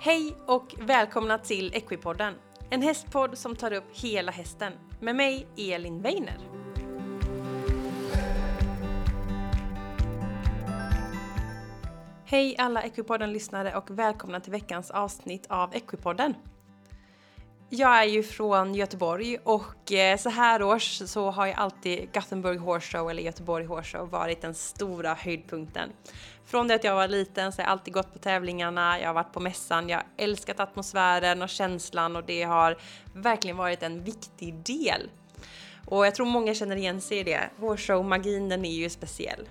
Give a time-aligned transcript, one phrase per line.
[0.00, 2.34] Hej och välkomna till Equipodden.
[2.70, 4.72] En hästpodd som tar upp hela hästen.
[5.00, 6.38] Med mig, Elin Weiner.
[12.24, 16.34] Hej alla Equipodden-lyssnare och välkomna till veckans avsnitt av Equipodden.
[17.70, 22.60] Jag är ju från Göteborg och eh, så här års så har ju alltid Gothenburg
[22.60, 25.90] Horse Show eller Göteborg Horse Show varit den stora höjdpunkten.
[26.44, 29.14] Från det att jag var liten så har jag alltid gått på tävlingarna, jag har
[29.14, 32.76] varit på mässan, jag har älskat atmosfären och känslan och det har
[33.14, 35.10] verkligen varit en viktig del.
[35.86, 37.50] Och jag tror många känner igen sig i det.
[37.60, 39.48] Horse Show-magin den är ju speciell.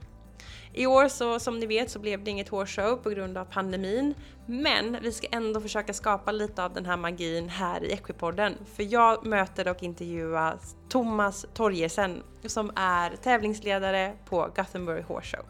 [0.77, 4.13] I år så som ni vet så blev det inget hårshow på grund av pandemin.
[4.45, 8.53] Men vi ska ändå försöka skapa lite av den här magin här i Equipodden.
[8.75, 10.57] För jag möter och intervjuar
[10.89, 15.45] Thomas Torgersen som är tävlingsledare på Gothenburg Horse Show.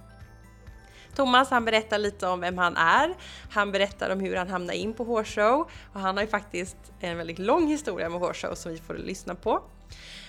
[1.15, 3.15] Thomas han berättar lite om vem han är.
[3.51, 6.77] Han berättar om hur han hamnade in på Horse Show och han har ju faktiskt
[6.99, 9.61] en väldigt lång historia med Horse Show som vi får lyssna på.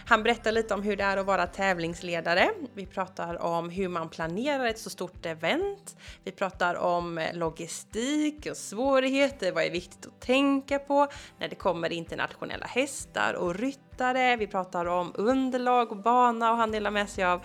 [0.08, 2.50] Han berättar lite om hur det är att vara tävlingsledare.
[2.74, 5.96] Vi pratar om hur man planerar ett så stort event.
[6.24, 9.52] Vi pratar om eh, logistik och svårigheter.
[9.52, 14.36] Vad är viktigt att tänka på när det kommer internationella hästar och ryttare.
[14.36, 17.42] Vi pratar om underlag och bana och han delar med sig av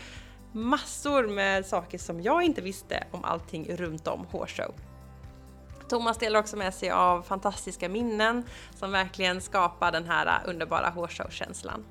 [0.52, 4.76] massor med saker som jag inte visste om allting runt om Horse Show.
[5.90, 8.44] Thomas delar också med sig av fantastiska minnen
[8.76, 11.86] som verkligen skapar den här eh, underbara Horse Show-känslan.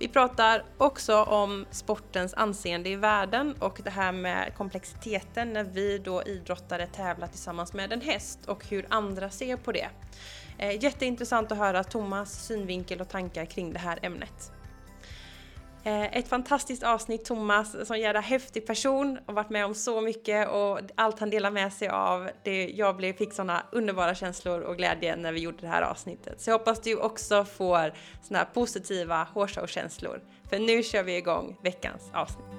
[0.00, 5.98] Vi pratar också om sportens anseende i världen och det här med komplexiteten när vi
[5.98, 9.88] då idrottare tävlar tillsammans med en häst och hur andra ser på det.
[10.58, 14.52] Eh, jätteintressant att höra Thomas synvinkel och tankar kring det här ämnet.
[15.84, 20.48] Eh, ett fantastiskt avsnitt Thomas som jävla häftig person och varit med om så mycket
[20.48, 22.30] och allt han delar med sig av.
[22.44, 26.40] Det, jag blev, fick sådana underbara känslor och glädje när vi gjorde det här avsnittet.
[26.40, 30.20] Så jag hoppas du också får sådana här positiva hårshowkänslor.
[30.50, 32.57] För nu kör vi igång veckans avsnitt.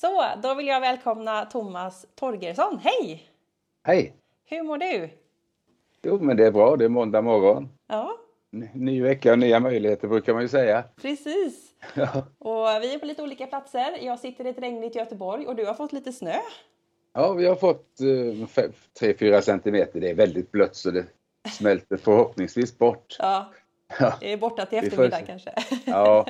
[0.00, 2.78] Så, då vill jag välkomna Thomas Torgersson.
[2.82, 3.30] Hej!
[3.84, 4.14] Hej!
[4.44, 5.10] Hur mår du?
[6.02, 6.76] Jo, men det är bra.
[6.76, 7.68] Det är måndag morgon.
[7.86, 8.18] Ja.
[8.72, 10.84] Ny vecka och nya möjligheter brukar man ju säga.
[11.02, 11.74] Precis.
[11.94, 13.98] Ja, Och vi är på lite olika platser.
[14.02, 16.36] Jag sitter i ett regnigt Göteborg och du har fått lite snö.
[17.12, 18.64] ja vi har fått eh,
[19.00, 20.00] 3-4 centimeter.
[20.00, 21.06] Det är väldigt blött så det
[21.50, 23.16] smälter förhoppningsvis bort.
[23.18, 23.52] Ja,
[24.20, 25.52] det är borta till eftermiddag kanske.
[25.86, 26.26] ja.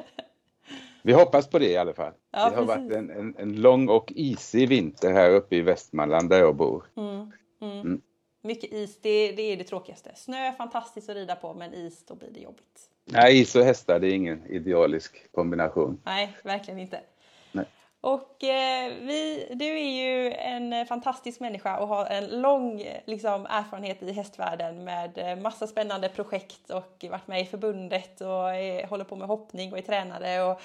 [1.08, 2.12] Vi hoppas på det i alla fall.
[2.30, 2.68] Ja, det har precis.
[2.68, 6.84] varit en, en, en lång och isig vinter här uppe i Västmanland där jag bor.
[6.96, 7.32] Mm.
[7.62, 7.80] Mm.
[7.80, 8.00] Mm.
[8.42, 10.12] Mycket is, det, det är det tråkigaste.
[10.14, 12.80] Snö är fantastiskt att rida på, men is, då blir det jobbigt.
[13.04, 16.00] Nej, is och hästar det är ingen idealisk kombination.
[16.04, 17.00] Nej, verkligen inte.
[18.00, 23.00] Och eh, vi, du är ju en eh, fantastisk människa och har en lång eh,
[23.06, 28.54] liksom, erfarenhet i hästvärlden med eh, massa spännande projekt och varit med i förbundet och
[28.54, 30.60] är, håller på med hoppning och är tränare och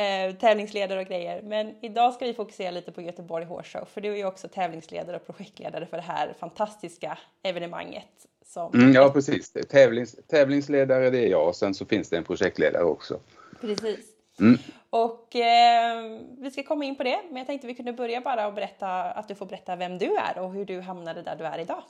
[0.00, 1.42] eh, tävlingsledare och grejer.
[1.42, 4.48] Men idag ska vi fokusera lite på Göteborg Horse Show för du är ju också
[4.48, 8.26] tävlingsledare och projektledare för det här fantastiska evenemanget.
[8.46, 9.52] Som Mm, ja, precis.
[9.68, 13.20] Tävlings, tävlingsledare det är jag och sen så finns det en projektledare också.
[13.60, 14.06] Precis.
[14.40, 14.58] Mm.
[14.90, 18.46] Och eh, vi ska komma in på det, men jag tänkte vi kunde börja bara
[18.46, 21.44] och berätta att du får berätta vem du är och hur du hamnade där du
[21.44, 21.82] är idag.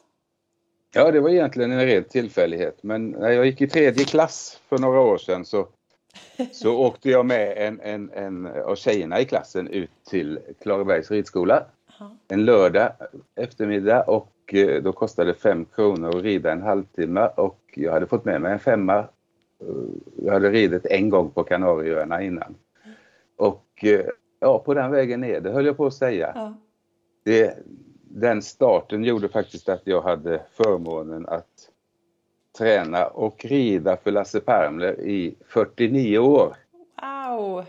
[0.95, 2.83] Ja, det var egentligen en ren tillfällighet.
[2.83, 5.67] Men när jag gick i tredje klass för några år sedan så,
[6.53, 11.65] så åkte jag med en, en, en av tjejerna i klassen ut till Klarabergs ridskola
[12.01, 12.11] Aha.
[12.29, 12.93] en lördag
[13.37, 18.07] eftermiddag och eh, då kostade det fem kronor att rida en halvtimme och jag hade
[18.07, 18.99] fått med mig en femma.
[18.99, 19.07] Eh,
[20.17, 22.55] Jag hade ridit en gång på Kanarieöarna innan.
[23.39, 24.07] Och eh,
[24.41, 26.33] ja, på den vägen ner, det höll jag på att säga.
[26.35, 26.55] Ja.
[27.25, 27.59] Det,
[28.11, 31.71] den starten gjorde faktiskt att jag hade förmånen att
[32.59, 36.57] träna och rida för Lasse Permler i 49 år.
[37.29, 37.65] Wow,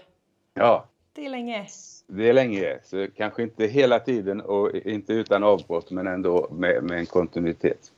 [0.54, 1.68] Ja, det är länge.
[2.08, 6.84] det är länge, så kanske inte hela tiden och inte utan avbrott men ändå med,
[6.84, 7.92] med en kontinuitet.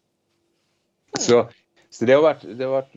[1.19, 1.47] Så,
[1.89, 2.93] så det, har varit, det, har varit,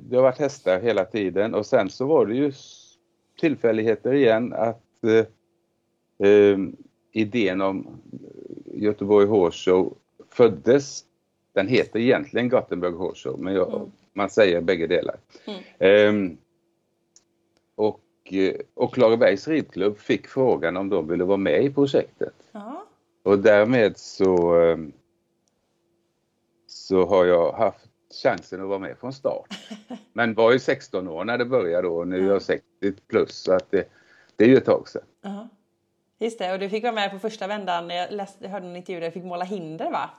[0.00, 2.52] det har varit hästar hela tiden och sen så var det ju
[3.40, 6.58] tillfälligheter igen att eh, eh,
[7.12, 7.86] idén om
[8.74, 9.94] Göteborg Horse Show
[10.30, 11.04] föddes.
[11.52, 13.90] Den heter egentligen Gothenburg Horse Show men jag, Mm.
[14.12, 15.16] man säger bägge delar.
[15.46, 15.60] Mm.
[15.78, 16.36] Ehm,
[17.74, 22.34] och, eh, och Klarabergs ridklubb fick frågan om de ville vara med i projektet.
[22.52, 22.84] Ja.
[23.22, 24.92] Och därmed så, ehm,
[26.66, 27.89] så har jag haft
[28.22, 29.48] chansen att vara med från start.
[30.12, 32.64] Men var ju 16 år när det började då och nu är jag 60
[33.08, 33.88] plus så att det,
[34.36, 35.02] det är ju ett tag sedan.
[35.26, 35.48] Uh -huh.
[36.18, 37.90] Just det, och du fick vara med på första vändan.
[37.90, 40.10] Jag, läste, jag hörde en intervju där du fick måla hinder va?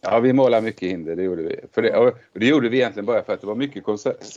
[0.00, 1.60] Ja, vi målade mycket hinder, det gjorde vi.
[1.72, 3.84] För det, och det gjorde vi egentligen bara för att det var mycket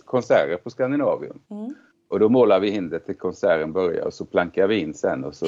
[0.05, 1.39] konserter på Skandinavium.
[1.49, 1.75] Mm.
[2.07, 5.35] Och då målade vi hinder till konserten började och så plankade vi in sen och
[5.35, 5.45] så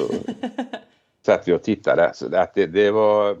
[1.26, 2.10] satt vi och tittade.
[2.14, 3.36] Så det, det, var,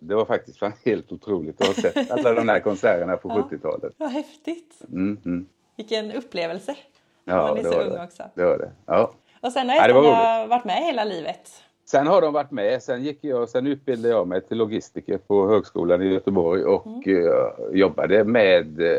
[0.00, 3.92] det var faktiskt helt otroligt att ha sett alla de här konserterna på ja, 70-talet.
[3.96, 4.80] Vad häftigt!
[4.92, 5.46] Mm, mm.
[5.76, 6.76] Vilken upplevelse!
[7.24, 8.04] Ja, det ung det.
[8.04, 8.22] också.
[8.34, 8.70] Det var det.
[8.86, 9.12] Ja.
[9.40, 11.50] Och sen har ja, varit med hela livet.
[11.84, 12.82] Sen har de varit med.
[12.82, 17.08] Sen, gick jag, sen utbildade jag mig till logistiker på Högskolan i Göteborg och mm.
[17.08, 18.90] uh, jobbade med uh,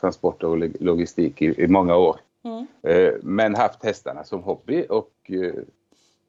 [0.00, 2.16] transporter och logistik i, i många år.
[2.44, 2.66] Mm.
[2.88, 5.30] Uh, men haft hästarna som hobby och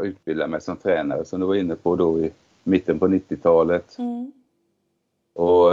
[0.04, 2.32] utbildat mig som tränare som du var inne på då i
[2.68, 3.98] mitten på 90-talet.
[3.98, 4.32] Mm.
[5.34, 5.72] Och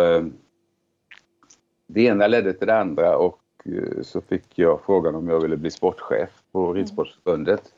[1.87, 3.41] det ena ledde till det andra och
[4.03, 6.75] så fick jag frågan om jag ville bli sportchef på mm.
[6.75, 7.73] Ridsportförbundet.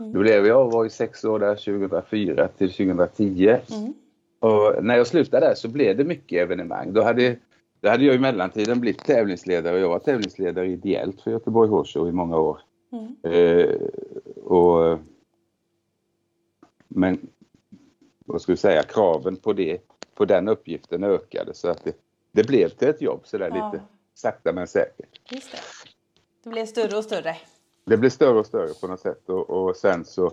[0.00, 0.12] Mm.
[0.12, 3.48] Då blev jag, var ju sex år där 2004 till 2010.
[3.48, 3.94] Mm.
[4.40, 6.92] Och när jag slutade där så blev det mycket evenemang.
[6.92, 7.36] Då hade,
[7.80, 11.98] då hade jag i mellantiden blivit tävlingsledare och jag var tävlingsledare ideellt för Göteborg Horse
[11.98, 12.60] Show i många år.
[12.92, 13.16] Mm.
[13.22, 13.74] Eh,
[14.44, 14.98] och,
[16.88, 17.18] men
[18.28, 19.78] vad ska vi säga, kraven på, det,
[20.14, 21.96] på den uppgiften ökade så att det,
[22.32, 23.70] det blev till ett jobb sådär ja.
[23.70, 23.84] lite
[24.14, 25.20] sakta men säkert.
[25.30, 25.58] Just det.
[26.44, 27.36] det blev större och större
[27.84, 30.32] det blev större och större på något sätt och, och sen så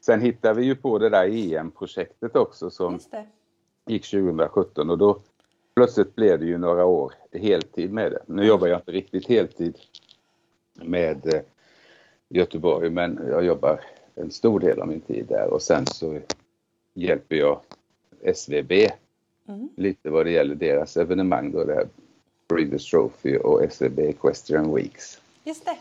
[0.00, 2.98] Sen hittade vi ju på det där EM-projektet också som
[3.86, 5.20] gick 2017 och då
[5.74, 8.22] plötsligt blev det ju några år heltid med det.
[8.26, 9.78] Nu jobbar jag inte riktigt heltid
[10.74, 11.40] med eh,
[12.28, 13.80] Göteborg men jag jobbar
[14.14, 16.18] en stor del av min tid där och sen så
[16.94, 17.60] hjälper jag
[18.22, 18.72] SVB
[19.48, 19.68] mm.
[19.76, 21.88] lite vad det gäller deras evenemang då det här
[22.48, 25.20] Breeders Trophy och SVB Equestrian Weeks.
[25.44, 25.76] Just det.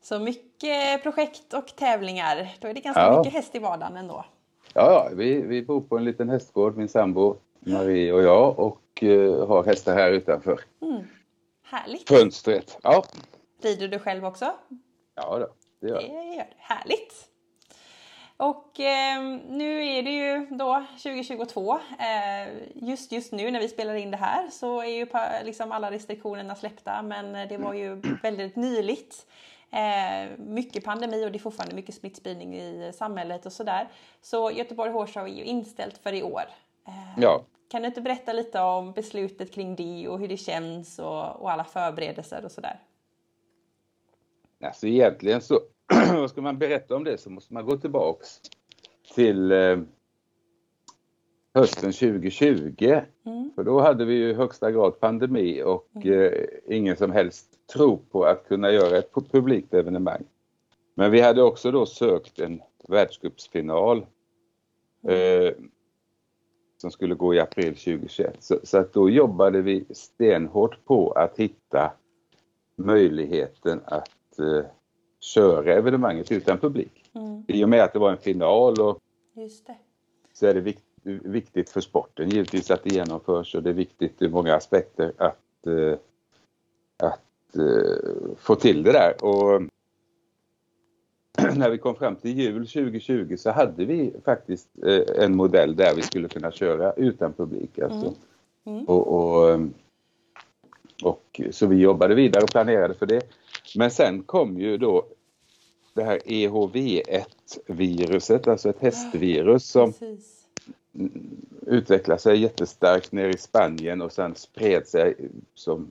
[0.00, 2.56] Så mycket projekt och tävlingar.
[2.60, 3.18] Då är det ganska ja.
[3.18, 4.24] mycket häst i vardagen ändå.
[4.74, 5.10] Ja, ja.
[5.14, 9.64] Vi, vi bor på en liten hästgård, min sambo Marie och jag och uh, har
[9.64, 10.60] hästar här utanför.
[10.82, 11.04] Mm.
[11.62, 12.08] Härligt.
[12.08, 12.78] Fönstret.
[12.82, 13.04] Ja.
[13.62, 14.52] Rider du själv också?
[15.14, 15.48] Ja, då,
[15.80, 16.10] det gör jag.
[16.10, 16.54] Det gör du.
[16.56, 17.28] Härligt.
[18.36, 21.74] Och eh, nu är det ju då 2022.
[21.74, 25.06] Eh, just, just nu när vi spelar in det här så är ju
[25.44, 29.26] liksom alla restriktionerna släppta men det var ju väldigt nyligt.
[29.70, 33.88] Eh, mycket pandemi och det är fortfarande mycket smittspridning i samhället och sådär.
[34.20, 36.44] Så Göteborg Horse är ju inställt för i år.
[36.88, 36.92] Eh,
[37.22, 37.44] ja.
[37.70, 41.52] Kan du inte berätta lite om beslutet kring det och hur det känns och, och
[41.52, 42.80] alla förberedelser och sådär?
[44.64, 45.60] Alltså egentligen så,
[46.14, 48.40] vad ska man berätta om det så måste man gå tillbaks
[49.14, 49.78] till eh,
[51.54, 53.00] hösten 2020.
[53.26, 53.50] Mm.
[53.54, 56.22] För då hade vi ju i högsta grad pandemi och mm.
[56.22, 56.32] eh,
[56.66, 60.24] ingen som helst tro på att kunna göra ett publikt evenemang.
[60.94, 64.06] Men vi hade också då sökt en världscupsfinal
[65.04, 65.46] mm.
[65.46, 65.52] eh,
[66.76, 68.36] som skulle gå i april 2021.
[68.38, 71.92] Så, så, att då jobbade vi stenhårt på att hitta
[72.76, 74.64] möjligheten att eh,
[75.26, 77.10] köra evenemanget utan publik.
[77.14, 77.44] Mm.
[77.48, 79.00] I och med att det var en final och
[80.32, 84.22] så är det vikt, viktigt för sporten givetvis att det genomförs och det är viktigt
[84.22, 85.98] ur många aspekter att, eh,
[86.96, 89.24] att uh, få till det där.
[89.24, 89.62] Och
[91.56, 95.94] när vi kom fram till jul 2020 så hade vi faktiskt uh, en modell där
[95.96, 97.78] vi skulle kunna köra utan publik.
[97.78, 98.06] Alltså.
[98.06, 98.16] Mm.
[98.66, 98.84] Mm.
[98.84, 99.60] Och, och,
[101.02, 103.22] och, så vi jobbade vidare och planerade för det.
[103.76, 105.04] Men sen kom ju då
[105.96, 110.46] det här EHV1-viruset, alltså ett hästvirus som Precis.
[111.66, 115.90] utvecklade sig jättestarkt nere i Spanien och sen spred sig som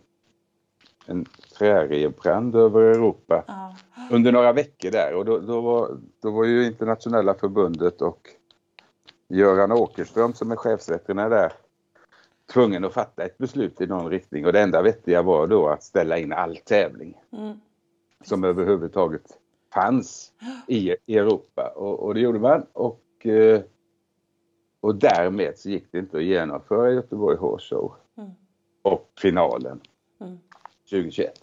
[1.06, 1.26] en
[1.58, 3.76] präriebrand över Europa ja.
[4.12, 8.30] under några veckor där och då, då, var, då var ju internationella förbundet och
[9.28, 11.54] Göran Åkerström som är chefsveterinär där
[12.54, 15.84] tvungen att fatta ett beslut i någon riktning och det enda vettiga var då att
[15.84, 17.60] ställa in all tävling mm.
[18.24, 19.40] som överhuvudtaget
[19.76, 20.32] fanns
[20.68, 23.62] i, i Europa och, och, det gjorde man och, eh,
[24.82, 28.32] och därmed så gick det inte att genomföra Göteborg Horse Show mm.
[28.82, 29.82] och finalen.
[30.22, 30.38] Mm.
[30.90, 31.34] 2021.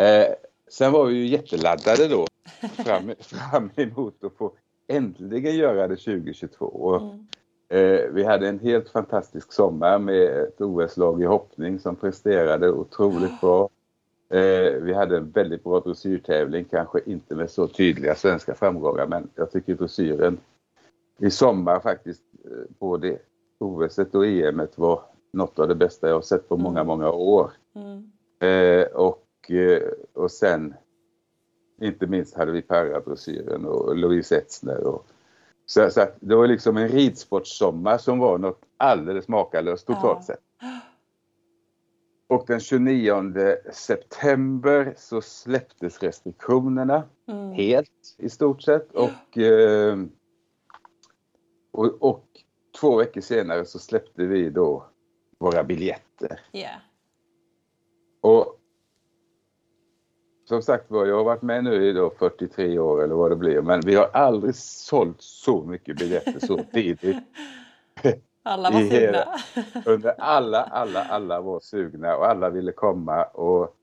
[0.00, 0.34] Eh,
[0.70, 2.26] sen var vi ju jätteladdade då
[2.84, 4.52] fram, fram emot att få
[4.88, 6.64] äntligen göra det 2022.
[6.66, 7.26] Och, mm.
[7.68, 13.40] eh, vi hade en helt fantastisk sommar med ett OS-lag i hoppning som presterade otroligt
[13.40, 13.68] bra.
[14.28, 19.28] Eh, vi hade en väldigt bra dressyrtävling, kanske inte med så tydliga svenska framgångar men
[19.34, 20.38] jag tycker dressyren
[21.18, 23.18] i sommar faktiskt, eh, både
[23.58, 25.00] OS och EM var
[25.32, 26.86] något av det bästa jag har sett på många, Mm.
[26.86, 27.50] många år.
[27.74, 28.10] Mm.
[28.40, 30.74] Eh, och, eh, och sen,
[31.80, 34.84] inte minst hade vi Perra-brosyren och Louise Etzner.
[34.86, 35.06] Och,
[35.66, 40.22] så, så det var liksom en ridsportsommar som var något alldeles makalöst totalt Ja.
[40.26, 40.40] sett.
[42.26, 47.52] Och den 29 september så släpptes restriktionerna Mm.
[47.52, 48.92] helt i stort sett.
[48.92, 49.98] Och, eh,
[51.72, 52.24] och, och
[52.80, 54.86] två veckor senare så släppte vi då
[55.38, 56.40] våra biljetter.
[56.52, 56.70] Ja.
[58.20, 58.60] Och
[60.48, 63.36] som sagt var, jag har varit med nu i då 43 år eller vad det
[63.36, 67.16] blir, men vi har aldrig sålt så mycket biljetter så tidigt.
[68.46, 69.82] Alla var I hela- sugna.
[69.86, 73.76] Under alla, alla, alla var sugna och alla ville komma och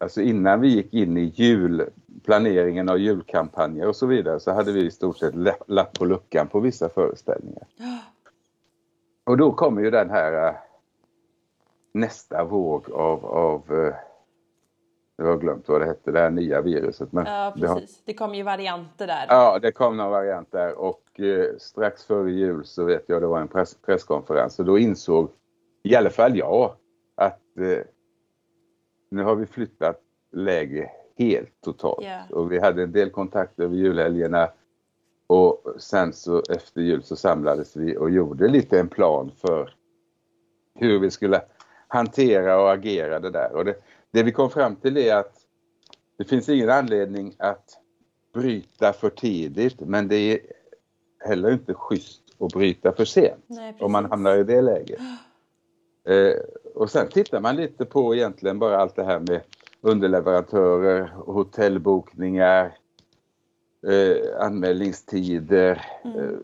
[0.00, 4.86] alltså innan vi gick in i julplaneringen av julkampanjer och så vidare så hade vi
[4.86, 5.34] i stort sett
[5.66, 7.66] lapp på luckan på vissa föreställningar.
[9.24, 10.54] Och då kommer ju den här äh,
[11.94, 13.94] nästa våg av, av äh,
[15.16, 17.12] jag har glömt vad det hette, det här nya viruset.
[17.12, 18.02] Men Ja, det, har, precis.
[18.04, 19.26] Det kom ju varianter där.
[19.28, 23.26] ja, det kom någon variant där och eh, strax före jul så vet jag det
[23.26, 25.30] var en press, presskonferens och då insåg
[25.82, 26.74] i alla fall jag
[27.14, 27.84] att eh,
[29.10, 30.00] nu har vi flyttat
[30.32, 32.06] läge helt totalt.
[32.06, 32.22] Ja.
[32.30, 34.48] Och vi hade en del kontakter över julhelgerna
[35.26, 39.74] och sen så efter jul så samlades vi och gjorde lite en plan för
[40.74, 41.42] hur vi skulle
[41.88, 43.52] hantera och agera det där.
[43.52, 43.74] Och det,
[44.10, 45.32] det vi kom fram till är att
[46.18, 47.78] det finns ingen anledning att
[48.34, 50.38] bryta för tidigt men det är
[51.18, 55.00] heller inte schysst att bryta för sent Nej, om man hamnar i det läget.
[56.08, 56.34] Eh,
[56.74, 59.40] och sen tittar man lite på egentligen bara allt det här med
[59.80, 62.78] underleverantörer, hotellbokningar,
[63.86, 65.86] eh, anmälningstider.
[66.04, 66.18] Mm.
[66.18, 66.36] Eh,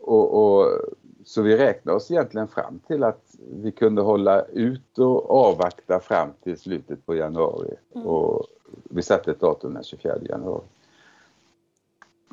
[0.00, 0.80] och, och,
[1.24, 6.28] så vi räknar oss egentligen fram till att vi kunde hålla ut och avvakta fram
[6.42, 7.74] till slutet på januari.
[7.94, 8.06] Mm.
[8.06, 8.46] Och
[8.90, 10.64] vi satte ett datum den 24 januari.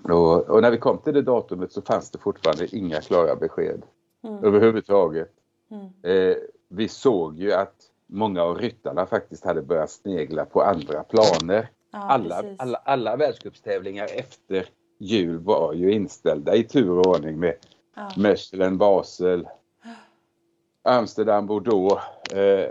[0.10, 3.82] Och, och när vi kom till det datumet så fanns det fortfarande inga klara besked
[4.28, 4.44] Mm.
[4.44, 5.32] överhuvudtaget.
[5.72, 5.86] Mm.
[6.32, 6.38] Eh,
[6.70, 7.76] vi såg ju att
[8.08, 11.68] många av ryttarna faktiskt hade börjat snegla på andra planer.
[11.92, 12.60] Ja, alla, precis.
[12.60, 14.66] alla, alla världscupstävlingar efter
[15.00, 17.56] jul var ju inställda i tur och ordning med
[17.96, 18.10] Ja.
[18.18, 19.48] Mechelen, Basel,
[20.84, 22.02] Amsterdam, Bordeaux.
[22.34, 22.70] Eh,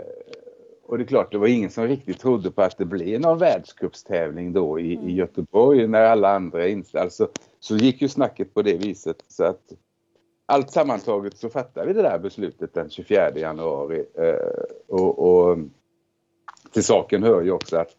[0.87, 3.37] och det är klart, det var ingen som riktigt trodde på att det blev någon
[3.37, 5.09] världscupstävling då i, Mm.
[5.09, 7.03] i Göteborg när alla andra är inställda.
[7.03, 9.17] Alltså, så gick ju snacket på det viset.
[9.27, 9.73] Så att
[10.45, 14.05] allt sammantaget så fattade vi det där beslutet den 24 januari.
[14.17, 15.57] Eh, och, och
[16.73, 17.95] till saken hör ju också att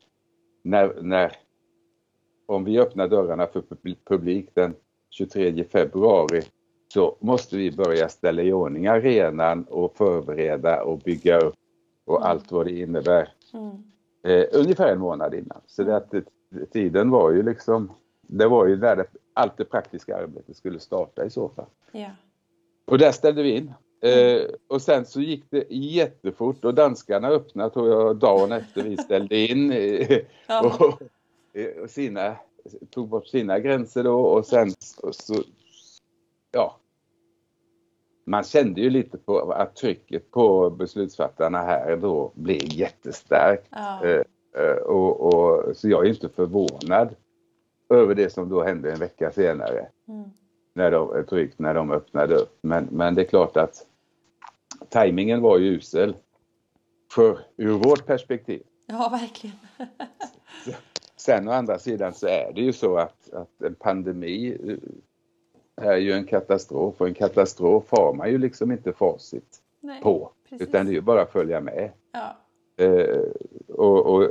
[0.64, 1.33] när, när
[2.47, 4.75] om vi öppnar dörrarna för pub- publik den
[5.11, 6.43] 23 februari
[6.95, 11.55] så måste vi börja ställa i ordning arenan och förbereda och bygga upp
[12.07, 12.31] och Mm.
[12.31, 13.71] allt vad det innebär Mm.
[14.23, 15.61] eh, ungefär en månad innan.
[15.67, 16.25] Så det att det,
[16.73, 21.25] tiden var ju liksom, det var ju där det, allt det praktiska arbetet skulle starta
[21.25, 21.67] i så fall.
[21.93, 22.11] Ja.
[22.85, 23.73] Och där ställde vi in.
[24.01, 28.97] Eh, och sen så gick det jättefort och danskarna öppnade tror jag dagen efter vi
[28.97, 29.73] ställde in.
[30.49, 31.03] Eh, och,
[31.53, 32.37] eh, och sina,
[32.91, 35.35] tog bort sina gränser då och sen så, så
[36.53, 36.77] ja.
[38.28, 43.66] Man kände ju lite på att trycket på beslutsfattarna här då blev jättestarkt.
[43.71, 44.04] Ja.
[44.04, 44.23] Eh,
[44.62, 47.14] eh, och, och, så jag är inte förvånad
[47.88, 50.30] över det som då hände en vecka senare Mm.
[50.75, 52.59] när de, drygt när de öppnade upp.
[52.61, 53.87] Men, men det är klart att
[54.88, 56.16] tajmingen var ju usel.
[57.12, 58.62] För ur vårt perspektiv.
[58.87, 59.56] ja, verkligen.
[61.16, 64.76] Sen å andra sidan så är det ju så att, att en pandemi eh,
[65.76, 70.30] är ju en katastrof och en katastrof har man ju liksom inte facit Nej, på.
[70.49, 70.68] precis.
[70.68, 71.90] Utan det är ju bara att följa med.
[72.12, 72.37] Ja.
[72.85, 73.21] Eh,
[73.68, 74.28] och, och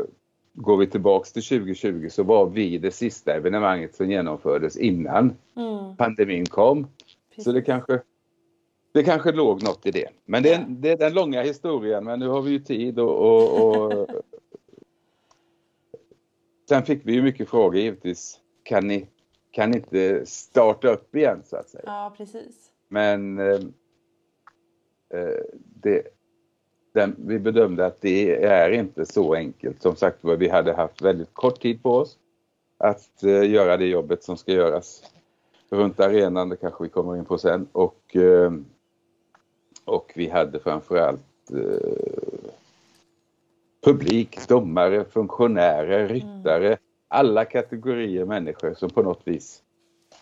[0.53, 5.95] går vi tillbaks till 2020 så var vi det sista evenemanget som genomfördes innan Mm.
[5.97, 6.87] pandemin kom.
[7.37, 7.65] Så det Precis.
[7.65, 8.01] kanske,
[8.93, 10.07] det kanske låg något i det.
[10.25, 10.65] Men det är, Ja.
[10.69, 14.07] det är den långa historien men nu har vi ju tid och, och, och
[16.69, 18.39] Sen fick vi ju mycket frågor givetvis.
[18.63, 19.07] Kan ni,
[19.55, 21.83] kan inte starta upp igen så att säga?
[21.85, 22.55] Ja, precis.
[22.88, 23.59] Men eh,
[25.09, 26.07] eh, det,
[26.93, 29.81] den, vi bedömde att det är inte så enkelt.
[29.81, 32.17] Som sagt var, vi hade haft väldigt kort tid på oss
[32.77, 35.03] att eh, göra det jobbet som ska göras
[35.69, 36.50] runt arenan.
[36.50, 37.67] Det kanske vi kommer in på sen.
[37.71, 38.53] Och, eh,
[39.85, 42.51] och vi hade framförallt eh,
[43.83, 49.63] publik, domare, funktionärer, ryttare, alla kategorier människor som på något vis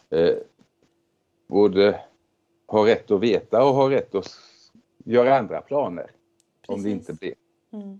[0.09, 0.35] eh,
[1.47, 2.01] både
[2.67, 4.27] har rätt att veta och har rätt att
[5.05, 6.11] göra andra planer.
[6.67, 7.09] Om det Precis.
[7.09, 7.33] inte blir.
[7.73, 7.99] Mm.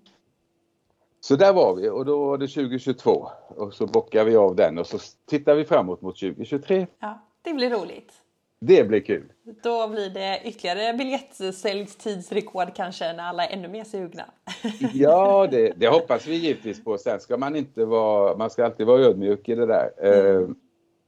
[1.20, 4.78] Så där var vi och då var det 2022 och så bockar vi av den
[4.78, 6.88] och så tittar vi framåt mot 2023.
[7.00, 8.23] Ja, det blir roligt.
[8.66, 9.24] Det blir kul.
[9.64, 14.24] Då blir det ytterligare biljettsäljstidsrekord kanske när alla är ännu mer sugna.
[14.94, 16.98] Ja, det, det hoppas vi givetvis på.
[16.98, 19.90] Sen ska man inte vara, man ska alltid vara ödmjuk i det där.
[20.02, 20.48] Eh,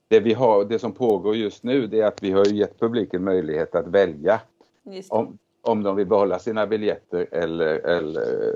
[0.07, 3.23] Det, vi har, det som pågår just nu det är att vi har gett publiken
[3.23, 4.41] möjlighet att välja
[5.09, 8.55] om, om de vill behålla sina biljetter eller, eller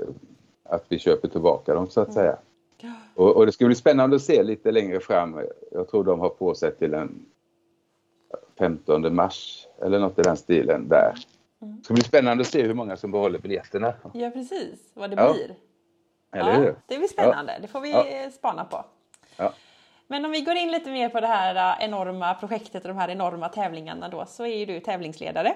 [0.64, 2.36] att vi köper tillbaka dem så att säga.
[3.14, 5.40] Och, och det ska bli spännande att se lite längre fram.
[5.72, 7.24] Jag tror de har på sig till den
[8.60, 11.14] 15 mars eller något i den stilen där.
[11.58, 13.94] Det ska bli spännande att se hur många som behåller biljetterna.
[14.14, 14.90] Ja, precis.
[14.94, 15.32] Vad det Ja.
[15.32, 15.54] blir.
[16.40, 16.74] Eller hur?
[16.86, 17.58] det blir spännande.
[17.62, 18.30] Det får vi Ja.
[18.30, 18.84] spana på.
[19.36, 19.52] Ja.
[20.06, 22.96] Men om vi går in lite mer på det här eh, enorma projektet och de
[22.98, 25.54] här enorma tävlingarna då så är ju du tävlingsledare.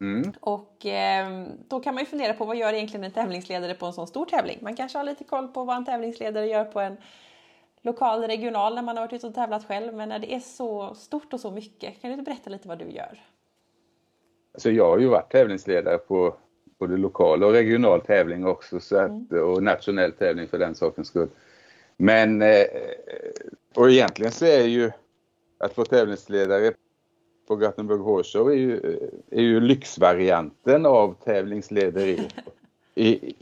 [0.00, 0.32] Mm.
[0.40, 3.92] Och eh, då kan man ju fundera på vad gör egentligen en tävlingsledare på en
[3.92, 4.58] sån stor tävling?
[4.62, 6.96] Man kanske har lite koll på vad en tävlingsledare gör på en
[7.82, 9.94] lokal, regional när man har varit ute och tävlat själv.
[9.94, 12.78] Men när det är så stort och så mycket, kan du inte berätta lite vad
[12.78, 13.24] du gör?
[14.54, 16.36] Så jag har ju varit tävlingsledare på
[16.78, 21.28] både lokal och regional tävling också så att, och nationell tävling för den sakens skull.
[21.96, 22.66] Men eh,
[23.74, 24.90] och egentligen så är ju
[25.58, 26.72] att vara tävlingsledare
[27.48, 28.98] på Gothenburg Horse Show är ju,
[29.30, 32.28] är ju lyxvarianten av tävlingslederi.
[32.94, 33.34] I,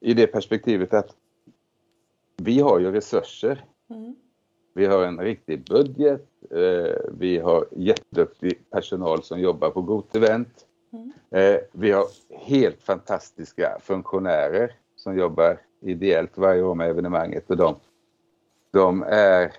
[0.00, 1.16] I det perspektivet att
[2.36, 3.64] vi har ju resurser.
[3.90, 4.16] Mm.
[4.74, 6.26] Vi har en riktig budget.
[6.50, 10.66] Eh, vi har jätteduktig personal som jobbar på Got Event.
[10.92, 11.12] Mm.
[11.30, 17.76] Eh, vi har helt fantastiska funktionärer som jobbar ideellt varje år med evenemanget och de,
[18.70, 19.52] de är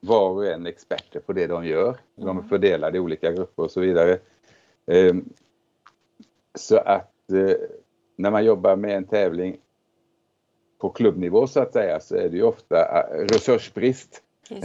[0.00, 1.96] var och en experter på det de gör.
[2.14, 2.48] De är Mm.
[2.48, 4.18] fördelade i olika grupper och så vidare.
[4.86, 5.14] Eh,
[6.54, 7.06] så att
[8.16, 9.58] när man jobbar med en tävling
[10.80, 14.22] på klubbnivå så att säga så är det ju ofta eh, resursbrist.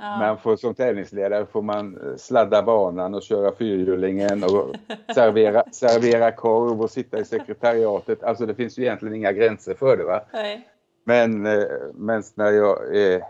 [0.00, 0.18] Ja.
[0.18, 4.74] Man får, som tävlingsledare får man eh, sladda banan och köra fyrhjulingen och
[5.14, 8.22] servera, servera korv och sitta i sekretariatet.
[8.22, 10.04] Alltså det finns ju egentligen inga gränser för det.
[10.04, 10.20] Va?
[10.32, 10.68] Nej.
[11.04, 13.22] Men eh, men när jag är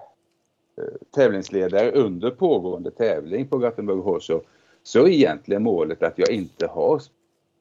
[1.14, 4.40] tävlingsledare under pågående tävling på Gothenburg Horse
[4.82, 7.02] så är egentligen målet att jag inte har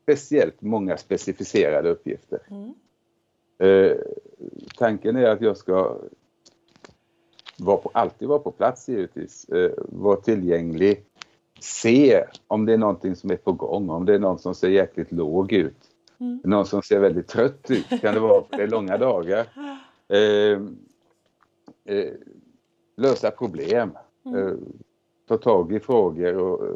[0.03, 2.39] speciellt många specificerade uppgifter.
[2.49, 2.73] Mm.
[3.59, 3.97] Eh,
[4.77, 5.97] tanken är att jag ska
[7.59, 11.03] vara på, alltid vara på plats givetvis, eh, vara tillgänglig,
[11.59, 14.69] se om det är någonting som är på gång, om det är någon som ser
[14.69, 15.75] jäkligt låg ut,
[16.19, 16.39] Mm.
[16.43, 19.45] någon som ser väldigt trött ut, kan det vara för det är långa dagar.
[20.07, 20.61] Eh,
[21.95, 22.13] eh,
[22.97, 23.91] lösa problem,
[24.25, 24.47] Mm.
[24.47, 24.53] eh,
[25.27, 26.75] ta tag i frågor och, eh,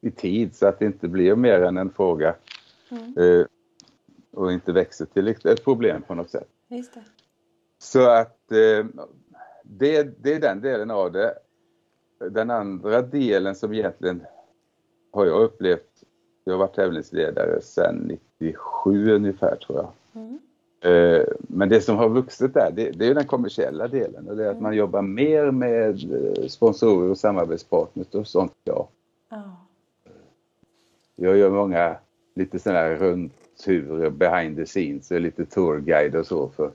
[0.00, 2.34] i tid så att det inte blir mer än en fråga
[2.90, 3.46] Mm.
[4.36, 6.48] Och inte växer till ett problem på något sätt.
[6.68, 7.02] Just det.
[7.78, 8.86] Så att eh,
[9.62, 11.34] det, det är den delen av det.
[12.30, 14.22] Den andra delen som egentligen
[15.12, 16.02] har jag upplevt,
[16.44, 19.90] jag har varit tävlingsledare sedan 97 ungefär tror jag.
[20.22, 20.38] Mm.
[20.80, 24.46] Eh, Men det som har vuxit där, det, det är den kommersiella delen och det
[24.46, 28.52] är att man jobbar mer med eh, sponsorer och samarbetspartners och sånt.
[28.64, 28.88] Ja.
[29.28, 29.56] Ja.
[31.14, 31.96] Jag gör många
[32.34, 32.96] lite sådana här
[33.56, 36.48] rundturer behind the scenes och lite tourguide och så.
[36.48, 36.70] För,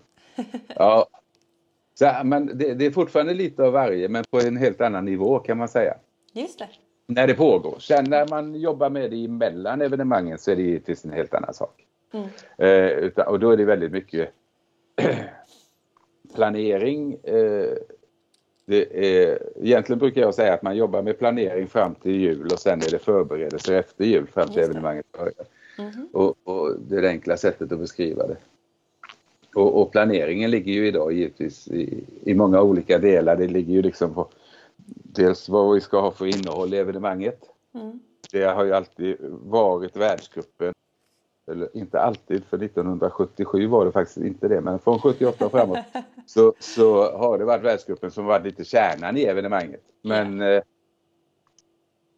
[0.75, 1.07] ja.
[1.93, 5.39] så, men det, det är fortfarande lite av varje men på en helt annan nivå
[5.39, 5.93] kan man säga.
[6.33, 6.67] Just det.
[7.07, 7.79] När det pågår.
[7.79, 11.53] Sen när man jobbar med det emellan evenemangen så är det givetvis en helt annan
[11.53, 11.85] sak.
[12.13, 12.27] Mm.
[12.57, 14.29] Eh, utan, och då är det väldigt mycket
[16.35, 17.13] planering.
[17.23, 17.77] Eh,
[18.65, 22.59] det är, egentligen brukar jag säga att man jobbar med planering fram till jul och
[22.59, 25.45] sen är det förberedelser efter jul fram till evenemanget börjar.
[25.77, 26.09] Mhm.
[26.13, 28.37] Och, och det är det enkla sättet att beskriva det.
[29.55, 33.35] Och, och planeringen ligger ju idag givetvis i, i många olika delar.
[33.35, 34.27] Det ligger ju liksom på
[35.03, 37.39] dels vad vi ska ha för innehåll i evenemanget.
[37.73, 37.99] Mm.
[38.31, 40.73] Det har ju alltid varit världscupen.
[41.51, 45.79] Eller inte alltid, för 1977 var det faktiskt inte det, men från 78 och framåt
[46.25, 49.81] så, så har det varit världscupen som varit lite kärnan i evenemanget.
[50.01, 50.61] Men, eh,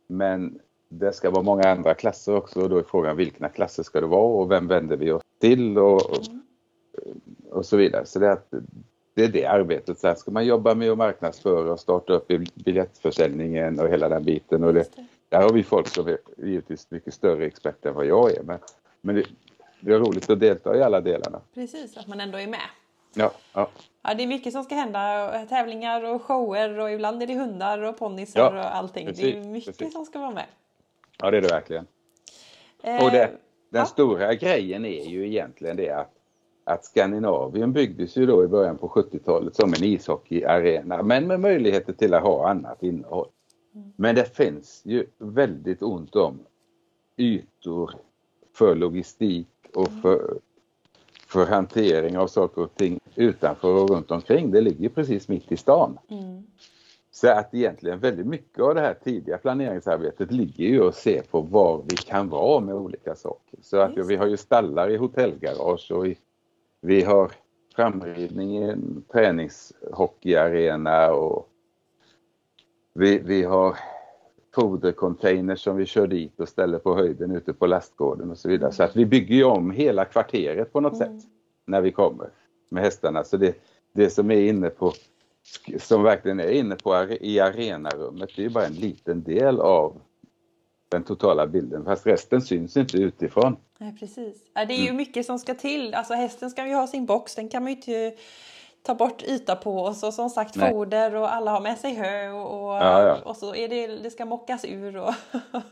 [0.07, 0.59] men
[0.99, 4.07] det ska vara många andra klasser också och då är frågan vilka klasser ska det
[4.07, 6.19] vara och vem vänder vi oss till och, och,
[7.49, 8.05] och så vidare.
[8.05, 8.37] Så det är,
[9.13, 9.99] det är det arbetet.
[9.99, 14.63] Sen ska man jobba med att marknadsföra och starta upp biljettförsäljningen och hela den biten.
[14.63, 14.89] Och det,
[15.29, 18.43] där har vi folk som är givetvis mycket större experter än vad jag är.
[18.43, 18.59] Men,
[19.01, 19.25] men det,
[19.79, 21.41] det är roligt att delta i alla delarna.
[21.53, 22.59] Precis, att man ändå är med.
[23.15, 23.69] Ja, ja,
[24.01, 25.45] Ja, det är mycket som ska hända.
[25.49, 29.05] Tävlingar och shower och ibland är det hundar och ponnysar Ja, och allting.
[29.05, 29.93] det är precis, mycket precis.
[29.93, 30.45] som ska vara med.
[31.21, 31.87] Ja det är det verkligen.
[32.83, 33.31] Eh, Och det,
[33.69, 33.85] den ja.
[33.85, 36.11] stora grejen är ju egentligen det att,
[36.63, 41.93] att Skandinavien byggdes ju då i början på 70-talet som en ishockeyarena men med möjligheter
[41.93, 43.27] till att ha annat innehåll.
[43.75, 43.93] Mm.
[43.95, 46.39] Men det finns ju väldigt ont om
[47.17, 47.91] ytor
[48.53, 50.01] för logistik och mm.
[50.01, 50.37] för,
[51.27, 54.51] för hantering av saker och ting utanför och runt omkring.
[54.51, 55.99] Det ligger precis mitt i stan.
[56.09, 56.43] Mm.
[57.15, 61.41] Så att egentligen väldigt mycket av det här tidiga planeringsarbetet ligger ju att se på
[61.41, 63.59] var vi kan vara med olika saker.
[63.61, 66.17] Så att vi har ju stallar i hotellgarage och i,
[66.81, 67.31] vi har
[67.75, 71.49] framridning i en träningshockeyarena och
[72.93, 73.77] vi, vi har
[74.55, 78.71] fodercontainers som vi kör dit och ställer på höjden ute på lastgården och så vidare.
[78.71, 81.19] Så att vi bygger ju om hela kvarteret på något mm.
[81.19, 81.29] sätt
[81.65, 82.29] när vi kommer
[82.69, 83.23] med hästarna.
[83.23, 83.55] Så det,
[83.91, 84.93] det som är inne på
[85.79, 90.01] som verkligen är inne på i arenarummet, det är bara en liten del av
[90.89, 93.55] den totala bilden, fast resten syns inte utifrån.
[93.77, 94.37] Nej, precis.
[94.53, 94.95] Det är ju mm.
[94.95, 95.93] mycket som ska till.
[95.93, 98.21] Alltså hästen ska ju ha sin box, den kan man ju inte
[98.83, 100.71] ta bort yta på och så som sagt Nej.
[100.71, 103.17] foder och alla har med sig hö och, och, ja, ja.
[103.25, 105.13] och så är det, det ska mockas ur och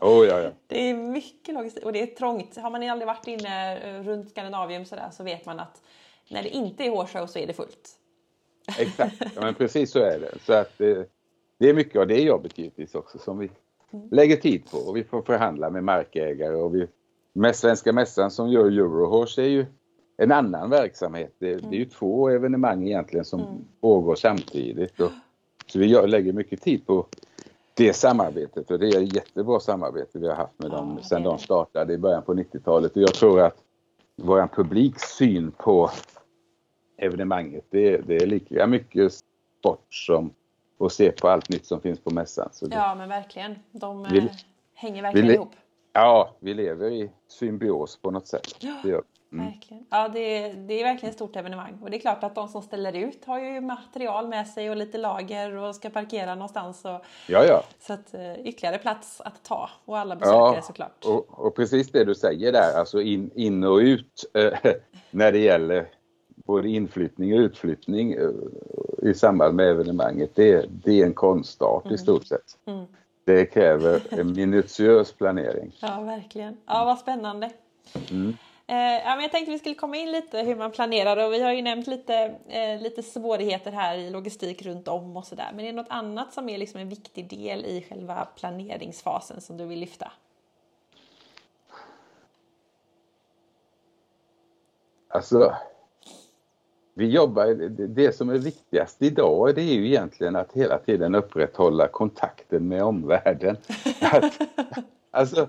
[0.00, 2.56] oh, ja, det är mycket logistik och det är trångt.
[2.56, 5.82] Har man aldrig varit inne eh, runt Skandinavium så, där, så vet man att
[6.28, 7.98] när det inte är hårshow så är det fullt.
[8.78, 10.38] Exakt, ja, men precis så är det.
[10.46, 11.08] Så att det,
[11.58, 13.50] det är mycket av det jobbet givetvis också som vi
[13.92, 14.08] mm.
[14.10, 16.86] lägger tid på och vi får förhandla med markägare och vi
[17.32, 19.66] med Svenska Mässan som gör Eurohorse är ju
[20.16, 21.34] en annan verksamhet.
[21.38, 21.70] Det, mm.
[21.70, 23.64] det är ju två evenemang egentligen som mm.
[23.80, 25.00] pågår samtidigt.
[25.00, 25.10] Och,
[25.66, 27.06] så vi gör, lägger mycket tid på
[27.74, 31.22] det samarbetet och det är ett jättebra samarbete vi har haft med dem ja, sedan
[31.22, 32.96] de startade i början på 90-talet.
[32.96, 33.56] Och jag tror att
[34.16, 35.90] vår publiks syn på
[37.02, 40.34] evenemanget det, det är lika mycket sport som
[40.78, 42.48] att se på allt nytt som finns på mässan.
[42.52, 43.58] Så det, ja men verkligen.
[43.72, 44.30] De vi,
[44.74, 45.52] hänger verkligen vi, ihop.
[45.92, 48.56] Ja, vi lever i symbios på något sätt.
[48.84, 49.02] Ja.
[49.32, 49.46] Mm.
[49.46, 49.86] Verkligen.
[49.90, 51.78] Ja, det, det är verkligen ett stort evenemang.
[51.82, 54.76] Och det är klart att de som ställer ut har ju material med sig och
[54.76, 56.84] lite lager och ska parkera någonstans.
[56.84, 57.64] Och, ja, ja.
[57.80, 61.04] Så att uh, ytterligare plats att ta och alla besökare ja, såklart.
[61.04, 64.72] Och, och precis det du säger där, alltså in, in och ut uh,
[65.10, 65.88] när det gäller
[66.36, 68.30] både inflyttning och utflyttning uh,
[69.02, 70.30] i samband med evenemanget.
[70.34, 71.94] Det, det är en konstart mm.
[71.94, 72.58] i stort sett.
[72.66, 72.86] Mm.
[73.24, 75.76] Det kräver en minutiös planering.
[75.80, 76.56] Ja, verkligen.
[76.66, 77.50] Ja, vad spännande.
[78.10, 78.36] Mm.
[78.66, 81.42] Eh, ja, men jag tänkte vi skulle komma in lite hur man planerar och vi
[81.42, 82.14] har ju nämnt lite,
[82.48, 85.50] eh, lite svårigheter här i logistik runt om och sådär.
[85.54, 89.56] Men är det något annat som är liksom en viktig del i själva planeringsfasen som
[89.56, 90.12] du vill lyfta?
[95.08, 95.54] Alltså,
[96.94, 101.88] vi jobbar, det som är viktigast idag det är ju egentligen att hela tiden upprätthålla
[101.88, 103.56] kontakten med omvärlden.
[104.00, 104.40] Att,
[105.10, 105.48] alltså,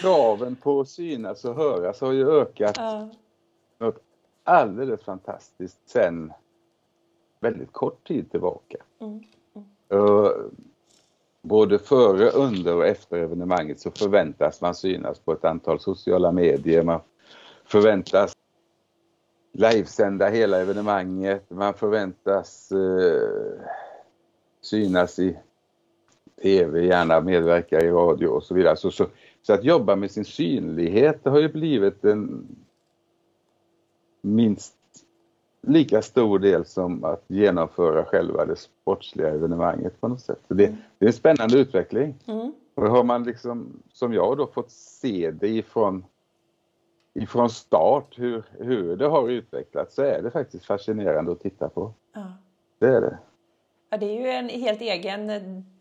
[0.00, 3.08] kraven på att synas och höras har ju ökat ja.
[3.78, 3.98] något
[4.44, 6.32] alldeles fantastiskt sen
[7.40, 8.76] väldigt kort tid tillbaka.
[9.00, 9.22] Mm.
[9.90, 10.50] Mm.
[11.42, 16.82] Både före, under och efter evenemanget så förväntas man synas på ett antal sociala medier.
[16.82, 17.00] Man
[17.64, 18.35] förväntas
[19.56, 21.50] livesända hela evenemanget.
[21.50, 23.60] Man förväntas uh,
[24.60, 25.36] synas i
[26.42, 28.76] tv, gärna medverka i radio och så vidare.
[28.76, 29.06] Så, så,
[29.42, 32.46] så att jobba med sin synlighet har ju blivit en
[34.22, 34.74] minst
[35.66, 40.40] lika stor del som att genomföra själva det sportsliga evenemanget på något sätt.
[40.48, 40.78] Så det, mm.
[40.98, 42.14] det är en spännande utveckling.
[42.26, 42.52] Mm.
[42.74, 46.04] Och har man liksom, som jag då, fått se det ifrån,
[47.16, 51.94] ifrån start hur, hur det har utvecklats så är det faktiskt fascinerande att titta på.
[52.14, 52.32] Ja.
[52.78, 53.18] Det är det.
[53.90, 55.30] Ja, det är ju en helt egen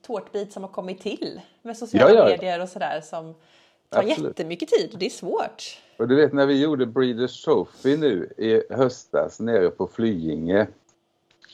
[0.01, 2.25] tårtbit som har kommit till med sociala ja, ja.
[2.25, 3.33] medier och sådär som
[3.89, 4.29] tar Absolut.
[4.29, 4.95] jättemycket tid.
[4.99, 5.81] Det är svårt.
[5.97, 10.67] Och du vet när vi gjorde Breeders Trophy nu i höstas nere på Flyinge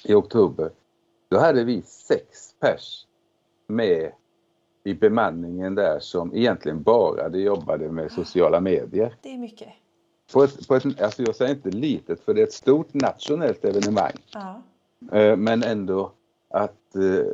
[0.04, 0.72] i oktober.
[1.30, 3.06] Då hade vi sex pers
[3.68, 4.12] med
[4.84, 9.16] i bemanningen där som egentligen bara jobbade med sociala medier.
[9.22, 9.70] Det är mycket.
[10.34, 13.66] På ett, på ett, alltså jag säger inte litet för det är ett stort nationellt
[13.66, 14.14] evenemang.
[14.34, 14.62] Ja.
[15.18, 16.12] Eh, men ändå
[16.50, 17.26] att eh,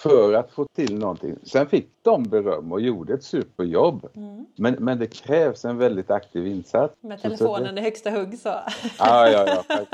[0.00, 1.36] för att få till någonting.
[1.42, 4.08] Sen fick de beröm och gjorde ett superjobb.
[4.14, 4.46] Mm.
[4.56, 6.94] Men, men det krävs en väldigt aktiv insats.
[7.00, 8.48] Med telefonen i högsta hugg så.
[8.48, 9.86] Ja, ja, ja,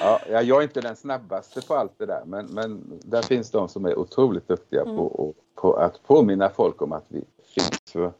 [0.00, 3.68] ja, jag är inte den snabbaste på allt det där men, men där finns de
[3.68, 4.96] som är otroligt duktiga mm.
[4.96, 8.12] på, på, att påminna folk om att vi finns.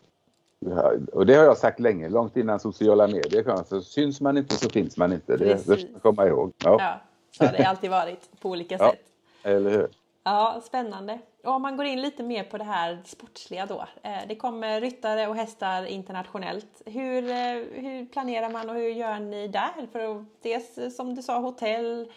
[1.12, 3.64] Och det har jag sagt länge, långt innan sociala medier kom.
[3.64, 5.36] Så syns man inte så finns man inte.
[5.36, 6.52] Det, det ska man komma ihåg.
[6.64, 6.76] Ja.
[6.78, 9.00] ja, så har det alltid varit på olika sätt.
[9.42, 9.88] Eller hur?
[10.24, 11.18] Ja, spännande.
[11.42, 13.86] Och om man går in lite mer på det här sportsliga då.
[14.02, 16.82] Eh, det kommer ryttare och hästar internationellt.
[16.86, 17.36] Hur, eh,
[17.72, 19.86] hur planerar man och hur gör ni där?
[19.92, 22.12] För att dels eh, som du sa hotell,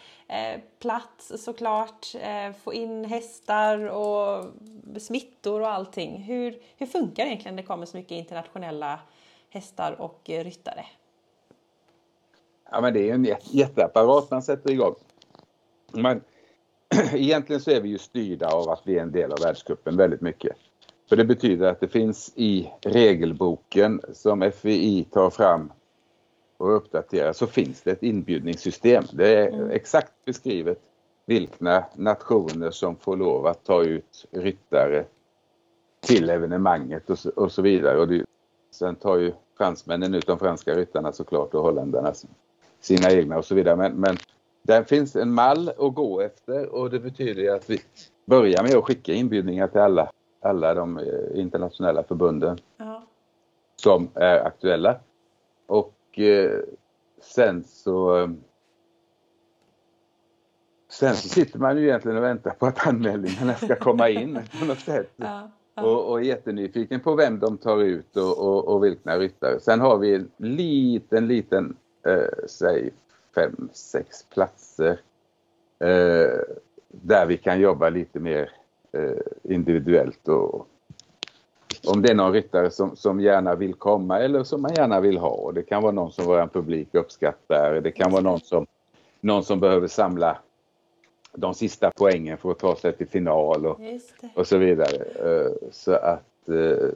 [0.78, 2.06] plats såklart,
[2.64, 4.44] få in hästar och
[4.98, 6.22] smittor och allting.
[6.22, 9.00] Hur, hur funkar det egentligen när det kommer så mycket internationella
[9.50, 10.84] hästar och ryttare?
[12.70, 14.94] Ja men det är ju en jätteapparat man sätter igång.
[15.92, 16.22] Men
[17.14, 20.20] egentligen så är vi ju styrda av att vi är en del av världscupen väldigt
[20.20, 20.56] mycket.
[21.08, 25.72] För det betyder att det finns i regelboken som FVI tar fram
[26.56, 29.04] och uppdaterar så finns det ett inbjudningssystem.
[29.12, 29.70] Det är mm.
[29.70, 30.78] exakt beskrivet
[31.26, 35.04] vilka nationer som får lov att ta ut ryttare
[36.00, 37.98] till evenemanget och så, och så vidare.
[37.98, 38.24] Och det,
[38.70, 42.12] sen tar ju fransmännen ut de franska ryttarna såklart och holländarna
[42.80, 43.76] sina egna och så vidare.
[43.76, 44.16] Men, men
[44.66, 47.80] där finns en mall att gå efter och det betyder att vi
[48.24, 53.02] börjar med att skicka inbjudningar till alla, alla de eh, internationella förbunden ja.
[53.76, 54.96] som är aktuella.
[55.66, 56.60] Och eh,
[57.20, 58.28] sen så
[60.88, 64.66] Sen så sitter man ju egentligen och väntar på att anmälningarna ska komma in på
[64.66, 65.10] något sätt.
[65.16, 65.82] Ja, ja.
[65.82, 69.60] Och, och är jättenyfiken på vem de tar ut och, och, och vilka ryttare.
[69.60, 71.76] Sen har vi en liten, liten,
[72.06, 72.92] eh, säg
[73.36, 75.00] fem, sex platser
[75.78, 76.40] eh,
[76.88, 78.50] där vi kan jobba lite mer
[78.92, 80.28] eh, individuellt.
[80.28, 80.68] Och,
[81.86, 85.18] om det är någon ryttare som, som gärna vill komma eller som man gärna vill
[85.18, 85.52] ha.
[85.52, 87.80] Det kan vara någon som vår publik uppskattar.
[87.80, 88.66] Det kan vara någon som,
[89.20, 90.38] någon som behöver samla
[91.32, 93.80] de sista poängen för att ta sig till final och,
[94.34, 94.96] och så vidare.
[94.96, 96.88] Eh, så att eh,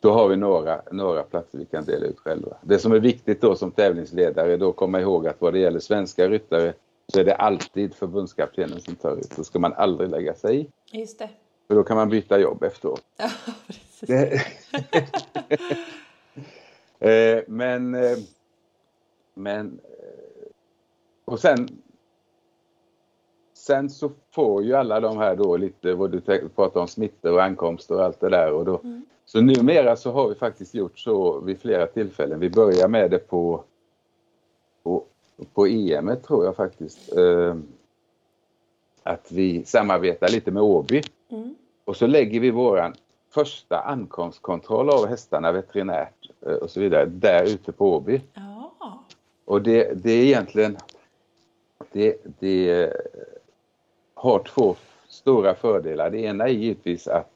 [0.00, 2.56] då har vi några, några platser vi kan dela ut själva.
[2.62, 5.80] Det som är viktigt då som tävlingsledare är då komma ihåg att vad det gäller
[5.80, 6.72] svenska ryttare
[7.08, 9.36] så är det alltid förbundskaptenen som tar ut.
[9.36, 10.68] Då ska man aldrig lägga sig i.
[10.98, 11.30] Just det.
[11.68, 13.02] För då kan man byta jobb efteråt.
[13.16, 13.30] Ja,
[13.66, 14.42] precis.
[17.02, 18.18] Eh, men, eh,
[19.34, 20.48] men eh,
[21.24, 21.68] och sen
[23.60, 27.42] Sen så får ju alla de här då lite, vad du pratar om, smittor och
[27.42, 28.52] ankomster och allt det där.
[28.52, 29.06] Och då, mm.
[29.32, 32.40] Så numera så har vi faktiskt gjort så vid flera tillfällen.
[32.40, 33.64] Vi börjar med det på,
[34.82, 35.04] på,
[35.54, 37.16] på EM tror jag faktiskt.
[37.16, 37.56] Eh,
[39.02, 41.02] att vi samarbetar lite med Åby.
[41.28, 41.54] Mm.
[41.84, 42.94] Och så lägger vi våran
[43.28, 48.20] första ankomstkontroll av hästarna veterinärt eh, och så vidare där ute på Åby.
[48.36, 48.94] Oh.
[49.44, 50.76] Och det, det är egentligen
[51.92, 52.92] det, det
[54.14, 54.76] har två
[55.08, 56.10] stora fördelar.
[56.10, 57.32] Det ena är givetvis att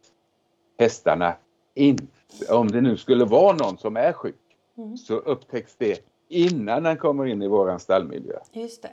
[0.78, 1.34] hästarna
[1.74, 2.04] inte,
[2.48, 4.34] om det nu skulle vara någon som är sjuk,
[4.76, 4.96] mm.
[4.96, 8.38] så upptäcks det innan den kommer in i våran stallmiljö.
[8.52, 8.90] Just det.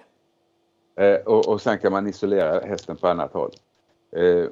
[0.96, 3.52] Eh, och, och sen kan man isolera hästen på annat håll.
[4.12, 4.46] Eh,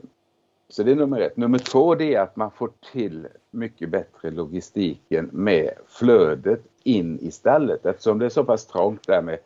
[0.69, 1.37] så det är nummer ett.
[1.37, 7.31] Nummer två det är att man får till mycket bättre logistiken med flödet in i
[7.31, 9.39] stallet eftersom det är så pass trångt där med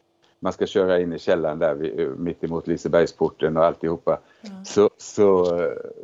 [0.43, 4.19] man ska köra in i källaren där vid, mitt emot Lisebergsporten och alltihopa.
[4.41, 4.65] Mm.
[4.65, 5.45] Så, så,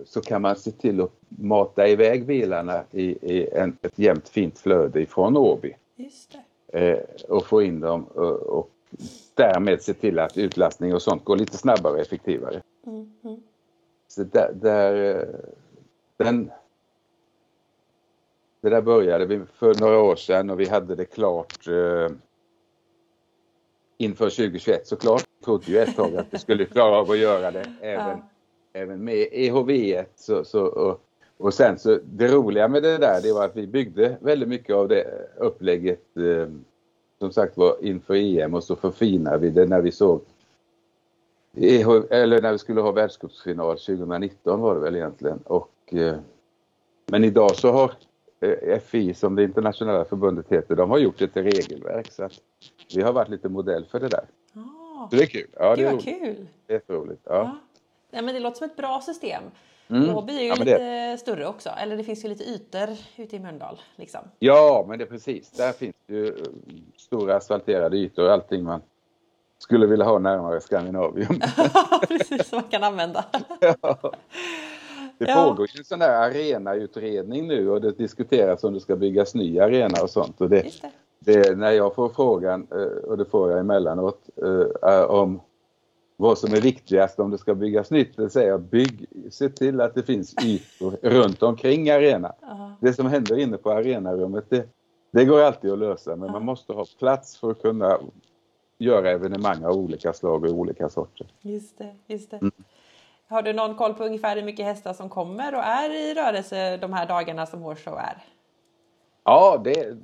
[0.05, 4.59] så kan man se till att mata iväg bilarna i, i en, ett jämnt fint
[4.59, 5.75] flöde ifrån Åby.
[6.73, 8.69] Eh, och få in dem och, och,
[9.33, 12.61] därmed se till att utlastning och sånt går lite snabbare och effektivare.
[12.87, 13.11] Mm.
[13.23, 13.39] Mm.
[14.07, 15.27] Så där, där, eh,
[16.17, 16.51] den,
[18.61, 22.15] det där började vi för några år sedan och vi hade det klart eh,
[23.99, 25.23] inför 2021 såklart.
[25.45, 28.29] Trodde ju ett tag att vi skulle klara av att göra det även, ja.
[28.73, 30.05] även med EHV1.
[30.15, 31.01] Så, så, och,
[31.37, 34.75] och sen så det roliga med det där det var att vi byggde väldigt mycket
[34.75, 36.47] av det upplägget eh,
[37.19, 40.21] som sagt var inför EM och så förfinade vi det när vi såg
[41.55, 45.39] EH, eller när vi skulle ha världscupsfinal 2019 var det väl egentligen.
[45.43, 46.15] Och, eh,
[47.05, 47.91] men idag så har
[48.85, 52.33] FI som det internationella förbundet heter, de har gjort ett regelverk så att
[52.95, 54.25] vi har varit lite modell för det där.
[54.55, 55.09] Oh.
[55.09, 55.47] Så det är kul.
[55.53, 56.03] Ja, det, är roligt.
[56.05, 56.47] kul.
[56.67, 57.21] Det är roligt.
[57.23, 57.33] Ja.
[57.33, 57.57] ja.
[58.11, 58.21] ja.
[58.21, 59.43] men det låter som ett bra system.
[59.89, 60.15] Mm.
[60.15, 61.17] Åby är ju ja, lite det...
[61.17, 63.81] större också, eller det finns ju lite ytor ute i Mölndal.
[63.95, 64.21] Liksom.
[64.39, 65.51] Ja, men det är precis.
[65.51, 66.33] Där finns ju eh,
[66.97, 68.81] stora asfalterade ytor och allting man
[69.57, 71.41] skulle vilja ha närmare Skandinavium.
[72.07, 73.25] precis, som man kan använda.
[73.81, 74.13] ja.
[75.19, 75.49] Det ja.
[75.49, 79.59] pågår ju en sån där arenautredning nu och det diskuteras om det ska byggas ny
[79.59, 80.41] arena och sånt.
[80.41, 80.65] Och det,
[81.19, 81.41] det.
[81.49, 84.29] det när jag får frågan, eh, och det får jag emellanåt,
[84.81, 85.41] eh, om
[86.17, 89.81] vad som är viktigast om det ska byggas nytt, det säger jag bygg, se till
[89.81, 92.31] att det finns ytor runt omkring arenan.
[92.43, 94.67] Uh Det som händer inne på arenarummet, det,
[95.11, 97.99] det går alltid att lösa men uh man måste ha plats för att kunna
[98.77, 101.27] göra evenemang av olika slag och olika sorter.
[101.41, 102.37] Just det, just det.
[102.37, 102.51] Mm.
[103.29, 106.77] Har du någon koll på ungefär hur mycket hästar som kommer och är i rörelse
[106.77, 108.17] de här dagarna som Horse är?
[109.23, 109.97] Ja, det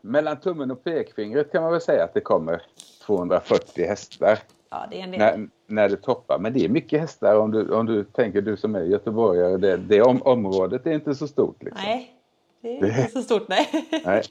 [0.00, 2.62] mellan tummen och pekfingret kan man väl säga att det kommer
[3.06, 4.38] 240 hästar.
[4.70, 5.20] Ja, det är en del.
[5.20, 6.38] När, när det toppar.
[6.38, 9.56] Men det är mycket hästar om du, om du tänker du som är göteborgare.
[9.56, 11.62] Det, det om, området är inte så stort.
[11.62, 11.82] Liksom.
[11.84, 12.12] Nej,
[12.60, 13.68] det är inte så stort nej.
[14.04, 14.22] nej.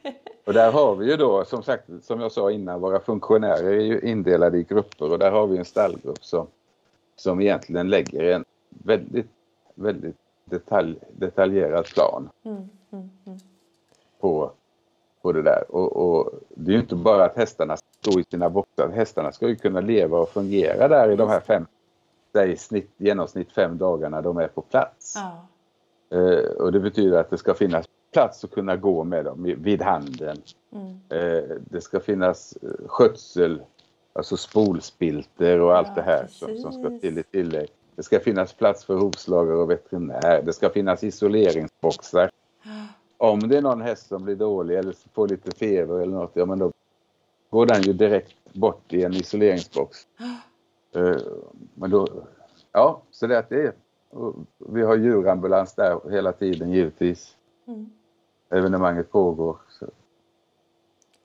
[0.45, 3.81] Och där har vi ju då som sagt som jag sa innan våra funktionärer är
[3.81, 6.47] ju indelade i grupper och där har vi en stallgrupp som,
[7.21, 9.27] som egentligen lägger en väldigt,
[9.75, 12.57] väldigt detalj, detaljerad plan Mm,
[12.91, 13.39] mm, mm.
[14.19, 14.51] på,
[15.21, 15.63] på det där.
[15.69, 18.89] Och, och det är ju inte bara att hästarna står i sina boxar.
[18.89, 21.65] Hästarna ska ju kunna leva och fungera där i de här fem,
[22.33, 25.15] säg snitt, genomsnitt fem dagarna de är på plats.
[25.15, 25.47] Ja.
[26.17, 29.55] Eh, och det betyder att det ska finnas plats att kunna gå med dem i-
[29.55, 30.37] vid handen.
[30.71, 30.99] Mm.
[31.09, 33.61] Eh, det ska finnas eh, skötsel,
[34.13, 37.69] alltså spolspilter och allt Ja, det här som, som ska till i tillägg.
[37.95, 40.41] Det ska finnas plats för hovslagare och veterinär.
[40.41, 42.29] Det ska finnas isoleringsboxar.
[43.17, 46.45] Om det är någon häst som blir dålig eller får lite feber eller något, ja
[46.45, 46.71] men då
[47.49, 49.97] går den ju direkt bort i en isoleringsbox.
[50.95, 51.17] Eh,
[51.73, 52.07] Men då,
[52.71, 53.73] ja, så det att det är.
[54.57, 57.35] Vi har djurambulans där hela tiden givetvis.
[57.67, 57.89] Mm.
[58.49, 59.57] Evenemanget pågår.
[59.69, 59.85] Så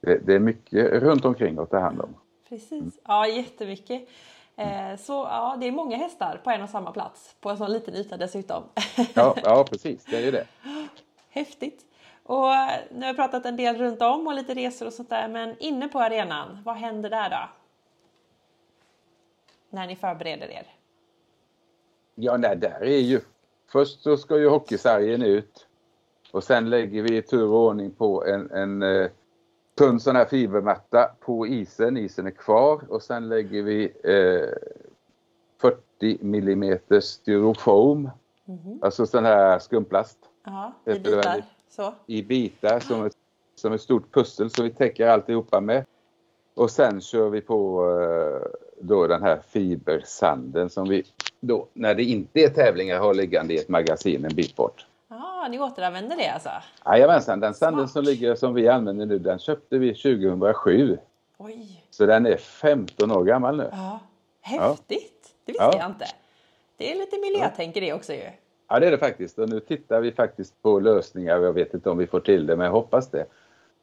[0.01, 2.15] det, det är mycket runt omkring att ta hand om.
[2.49, 4.09] Precis, ja jättemycket.
[4.57, 7.73] Eh, så ja, det är många hästar på en och samma plats på en sån
[7.73, 8.63] liten yta dessutom.
[9.15, 10.47] Ja, ja precis, det är ju det.
[11.31, 11.87] Häftigt!
[12.23, 15.11] Och eh, nu har vi pratat en del runt om och lite resor och sånt
[15.11, 17.49] där, men inne på arenan, vad händer där då?
[19.71, 20.67] När ni förbereder er?
[22.15, 23.21] Ja, nej, där är ju...
[23.73, 25.67] Först så ska ju hockeysargen ut.
[26.33, 28.83] Och sen lägger vi i tur och ordning på en, en
[29.79, 31.97] tunn sån här fibermatta på isen.
[31.97, 34.51] Isen är kvar och sen lägger vi eh,
[35.61, 38.11] 40 millimeter styrofoam.
[38.45, 38.79] Mhm.
[38.83, 40.19] Alltså sån här skumplast
[40.85, 41.45] Det i bitar.
[41.69, 41.95] Så.
[42.07, 43.17] i bitar som ett,
[43.55, 45.85] som ett stort pussel så vi täcker alltihopa med.
[46.55, 51.03] Och sen kör vi på eh, då den här fibersanden som vi
[51.41, 54.87] då när det inte är tävlingar har liggande i ett magasin en bit bort.
[55.51, 56.51] Ni återanvänder det alltså?
[56.85, 60.99] Jajamensan, den sanden som ligger som vi använder nu den köpte vi 2007.
[61.39, 61.85] Oj!
[61.91, 63.69] Så den är 15 år gammal nu.
[63.73, 63.99] Ja,
[64.41, 65.35] häftigt!
[65.45, 65.79] Det visste Ja.
[65.79, 66.07] jag inte.
[66.77, 68.29] Det är lite miljötänk i det också ju.
[68.69, 71.91] Ja det är det faktiskt och nu tittar vi faktiskt på lösningar, jag vet inte
[71.91, 73.27] om vi får till det men jag hoppas det.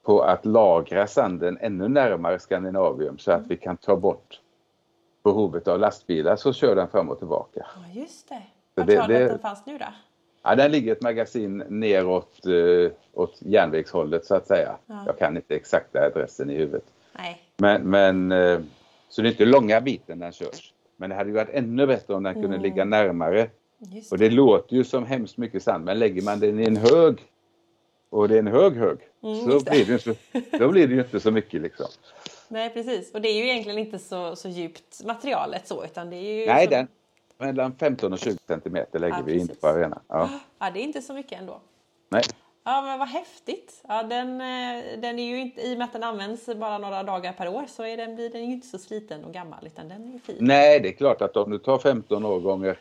[0.03, 4.39] På att lagra sanden ännu närmare Skandinavium så att vi kan ta bort
[5.23, 7.65] behovet av lastbilar så kör den fram och tillbaka.
[7.75, 8.41] Ja, just det.
[8.75, 9.85] Vart det- du det- att den fanns nu då?
[10.43, 14.77] Ja, den ligger ett magasin neråt eh, åt järnvägshållet så att säga.
[14.85, 15.03] Ja.
[15.05, 16.83] Jag kan inte exakta adressen i huvudet.
[17.17, 17.41] Nej.
[17.57, 18.59] Men, men eh,
[19.09, 20.73] så det är inte långa biten den körs.
[20.97, 22.61] Men det hade ju varit ännu bättre om den kunde Mm.
[22.61, 23.49] ligga närmare.
[23.77, 26.77] Just Och det låter ju som hemskt mycket sand men lägger man den i en
[26.77, 27.17] hög
[28.09, 29.71] och det är en hög hög Mm, så det.
[29.71, 31.85] blir det, inte, då blir det ju inte så mycket liksom.
[32.47, 33.11] Nej, precis.
[33.13, 36.45] Och det är ju egentligen inte så, så djupt materialet så, utan det är ju...
[36.45, 36.71] Nej, som...
[36.71, 36.87] den
[37.37, 39.99] mellan 15 och 20 centimeter lägger Ja, vi in på arenan.
[40.07, 41.59] Ja, Ja, det är inte så mycket ändå.
[42.09, 42.23] nej.
[42.65, 43.83] Ja, men vad häftigt!
[43.87, 47.03] Ja, den, eh, den är ju inte, I och med att den används bara några
[47.03, 49.89] dagar per år så är den, blir den ju inte så sliten och gammal, utan
[49.89, 50.37] den är fin.
[50.39, 52.79] nej, det är klart att om du tar 15 år gånger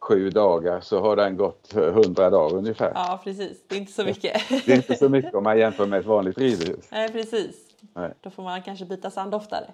[0.00, 2.92] sju dagar så har den gått 100 dagar ungefär.
[2.94, 3.62] Ja, precis.
[3.68, 4.42] Det är inte så mycket.
[4.48, 6.88] Det är inte så mycket om man jämför med ett vanligt ridhus.
[6.92, 7.56] Nej, precis.
[7.94, 8.12] Nej.
[8.20, 9.70] Då får man kanske byta sand oftare.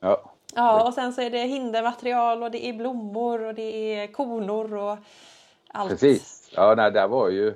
[0.00, 4.06] Ja, Ja, och sen så är det hindermaterial och det är blommor och det är
[4.06, 4.98] konor och
[5.68, 5.90] allt.
[5.90, 6.50] precis.
[6.56, 7.48] Ja, nej, där var ju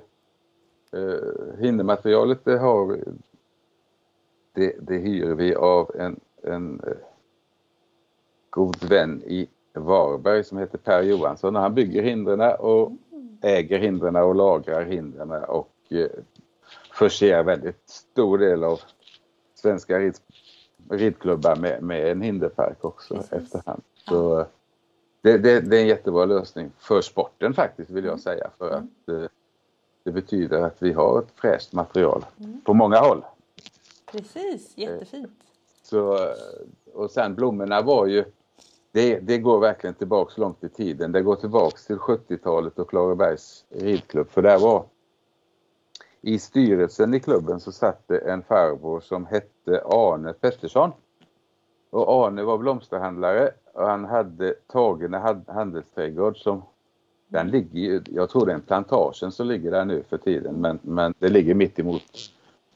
[0.91, 2.99] eh, hindermaterialet det har
[4.53, 6.93] det, det hyr vi av en, en eh,
[8.49, 11.55] god vän i Varberg som heter Per Johansson.
[11.55, 12.91] Han bygger hindren och
[13.41, 16.07] äger hindren och lagrar hindren och eh,
[16.93, 18.79] förser väldigt stor del av
[19.55, 20.17] svenska rid,
[20.89, 23.31] ridklubbar med, med en hinderpark också Precis.
[23.33, 23.81] efterhand.
[24.07, 24.45] Så, eh,
[25.21, 28.83] det, det, det är en jättebra lösning för sporten faktiskt vill jag säga för Mm.
[29.07, 29.29] att eh,
[30.03, 32.25] det betyder att vi har ett fräscht material
[32.65, 33.25] på många håll.
[34.11, 35.31] Precis, jättefint.
[35.83, 36.33] Så, eh,
[36.93, 38.25] och sen blommorna var ju,
[38.91, 41.11] det, det går verkligen tillbaks långt i tiden.
[41.11, 44.29] Det går tillbaks till 70-talet och Klarabergs ridklubb.
[44.29, 44.85] För där var,
[46.21, 50.91] i styrelsen i klubben så satt det en farbror som hette Arne Pettersson.
[51.89, 56.63] Och Arne var blomsterhandlare och han hade Tagene handelsträdgård som
[57.27, 60.79] den ligger jag tror det är en plantagen som ligger där nu för tiden men,
[60.81, 62.03] men det ligger mitt emot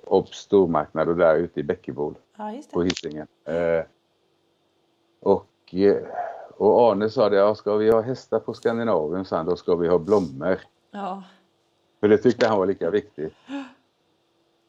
[0.04, 2.84] Obs stormarknad och där ute i Bäckebol Ja, på.
[2.84, 3.28] Hisingen.
[3.46, 3.86] Eh,
[5.20, 5.98] och, eh,
[6.58, 9.76] och Arne sa det, ja, ska vi ha hästar på Skandinavien, så han, då ska
[9.76, 10.60] vi ha blommor.
[10.92, 11.24] Ja.
[12.04, 13.34] För det tyckte han var lika viktigt.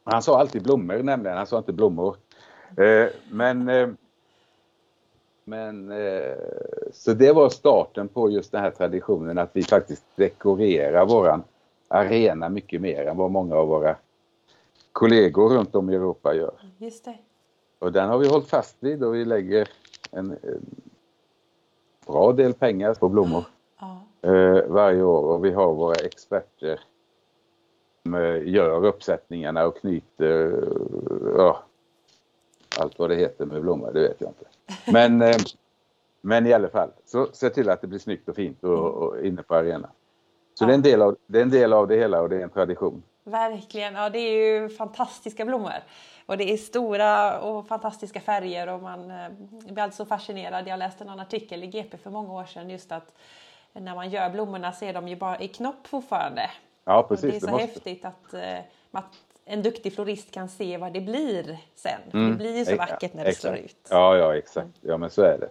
[0.05, 2.17] Han sa alltid blommor nämligen, han sa inte blommor.
[2.77, 3.89] Eh, men eh,
[5.45, 6.37] men eh,
[6.93, 11.43] så det var starten på just den här traditionen att vi faktiskt dekorerar våran
[11.89, 13.97] arena mycket mer än vad många av våra
[14.93, 16.55] kollegor runt om i Europa gör.
[16.79, 17.19] Just det.
[17.79, 19.69] Och den har vi hållit fast vid och vi lägger
[20.11, 20.85] en, en
[22.07, 23.45] bra del pengar på blommor
[23.81, 24.01] Ja.
[24.31, 26.81] eh, varje år och vi har våra experter
[28.45, 31.63] gör uppsättningarna och knyter eh, ja,
[32.79, 34.45] allt vad det heter med blommor, det vet jag inte.
[34.93, 35.37] Men, eh,
[36.21, 39.25] men i alla fall, så se till att det blir snyggt och fint och, och
[39.27, 39.91] inne på arenan.
[40.55, 40.67] Så Ja.
[40.67, 42.41] det, är en del av, det är en del av det hela och det är
[42.41, 43.03] en tradition.
[43.25, 43.95] Verkligen.
[43.95, 45.73] Ja, det är ju fantastiska blommor.
[46.27, 49.29] Och det är stora och fantastiska färger och man eh,
[49.73, 50.69] blir alltid så fascinerad.
[50.69, 53.15] Jag läste en artikel i GP för många år sedan just att
[53.73, 56.51] när man gör blommorna så är de ju bara i knopp fortfarande.
[56.85, 57.67] Ja Och precis, det är så det måste.
[57.67, 58.59] häftigt att, eh,
[58.91, 59.05] att
[59.45, 62.01] en duktig florist kan se vad det blir sen.
[62.13, 63.89] Mm, Det blir ju så vackert när det slår ut.
[63.91, 64.69] Ja, ja exakt.
[64.81, 65.49] Ja men så är det.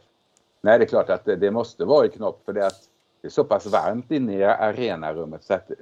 [0.61, 2.89] Nej det är klart att det, det måste vara i knopp för det är, att
[3.21, 5.75] det är så pass varmt inne i arenarummet så att eh,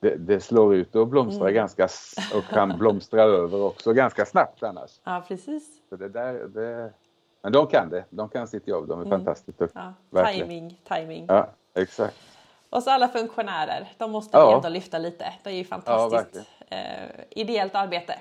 [0.00, 1.54] det, det slår ut och blomstrar Mm.
[1.54, 1.88] ganska
[2.34, 5.00] och kan blomstra över också ganska snabbt annars.
[5.04, 5.64] Ja, precis.
[5.88, 6.90] Så det där, det,
[7.42, 8.04] men de kan det.
[8.10, 8.88] De kan sitt jobb.
[8.88, 9.94] De är fantastiskt duktiga.
[10.10, 11.24] Ja, timing, timing.
[11.28, 12.16] Ja, exakt.
[12.76, 14.56] Och så alla funktionärer, de måste vi Ja.
[14.56, 15.32] ändå lyfta lite.
[15.42, 16.78] Det är ju fantastiskt eh,
[17.30, 18.14] ideellt arbete.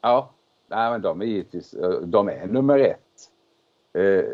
[0.00, 0.30] Ja,
[0.68, 2.98] nej, men de är givetvis, eh, de är nummer ett.
[3.92, 4.24] Eh,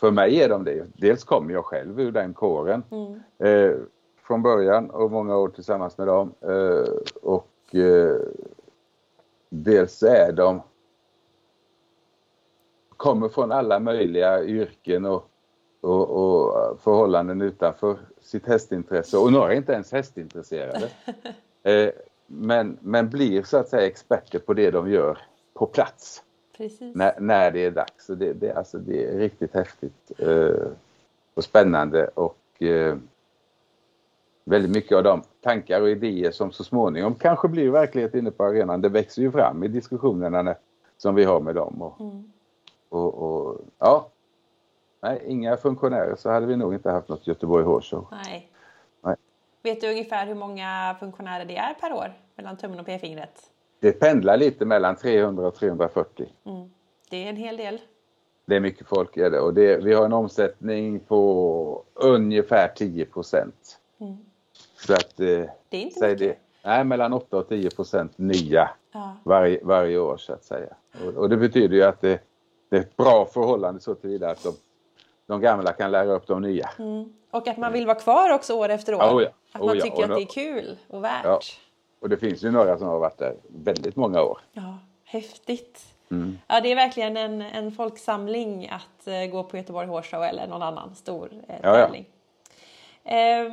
[0.00, 0.86] för mig är de det.
[0.96, 3.20] Dels kommer jag själv ur den kåren Mm.
[3.38, 3.76] eh,
[4.22, 6.34] från början och många år tillsammans med dem.
[6.40, 6.92] Eh,
[7.22, 8.16] och eh,
[9.48, 10.62] dels är de
[12.96, 15.28] kommer från alla möjliga yrken och,
[15.84, 20.88] och, och förhållanden utanför sitt hästintresse och några är inte ens hästintresserade.
[21.66, 21.90] Eh,
[22.26, 25.18] men, men blir så att säga experter på det de gör
[25.54, 26.22] på plats
[26.94, 28.06] när, när det är dags.
[28.06, 30.66] Så det, det, alltså, det är riktigt häftigt eh,
[31.34, 32.96] och spännande och eh,
[34.44, 38.44] väldigt mycket av de tankar och idéer som så småningom kanske blir verklighet inne på
[38.44, 38.80] arenan.
[38.80, 40.56] Det växer ju fram i diskussionerna när,
[40.96, 41.82] som vi har med dem.
[41.82, 42.32] Och, Mm.
[42.88, 44.08] och, och, ja,
[45.04, 48.00] nej, inga funktionärer så hade vi nog inte haft något Göteborg Horse.
[48.10, 48.50] Nej.
[49.02, 49.16] Nej.
[49.62, 53.50] Vet du ungefär hur många funktionärer det är per år mellan tummen och p-fingret?
[53.80, 56.26] Det pendlar lite mellan 300 och 340.
[56.44, 56.70] Mm.
[57.10, 57.80] Det är en hel del.
[58.46, 63.04] Det är mycket folk är det och det, vi har en omsättning på ungefär 10
[63.06, 63.78] procent.
[64.00, 64.16] Mm.
[64.76, 65.26] Så att, eh,
[65.68, 66.28] Det är inte säg mycket.
[66.62, 69.16] det, nej, mellan 8 och 10 procent nya Ja.
[69.24, 70.74] varje, varje år så att säga.
[71.04, 72.20] Och, och det betyder ju att det,
[72.68, 74.52] det är ett bra förhållande så tillvida att de,
[75.26, 76.70] de gamla kan lära upp de nya.
[76.78, 77.12] Mm.
[77.30, 79.02] Och att man vill vara kvar också år efter år.
[79.02, 79.28] Ja, oh ja.
[79.52, 79.82] Att Oh man ja.
[79.82, 81.60] tycker att det är kul och värt.
[82.00, 84.38] Och det finns ju några som har varit där väldigt många år.
[84.52, 85.94] Ja, häftigt.
[86.10, 86.38] Mm.
[86.46, 90.46] Ja, det är verkligen en, en folksamling att eh, gå på Göteborg Horse Show eller
[90.46, 92.06] någon annan stor eh, tävling.
[93.04, 93.52] Eh,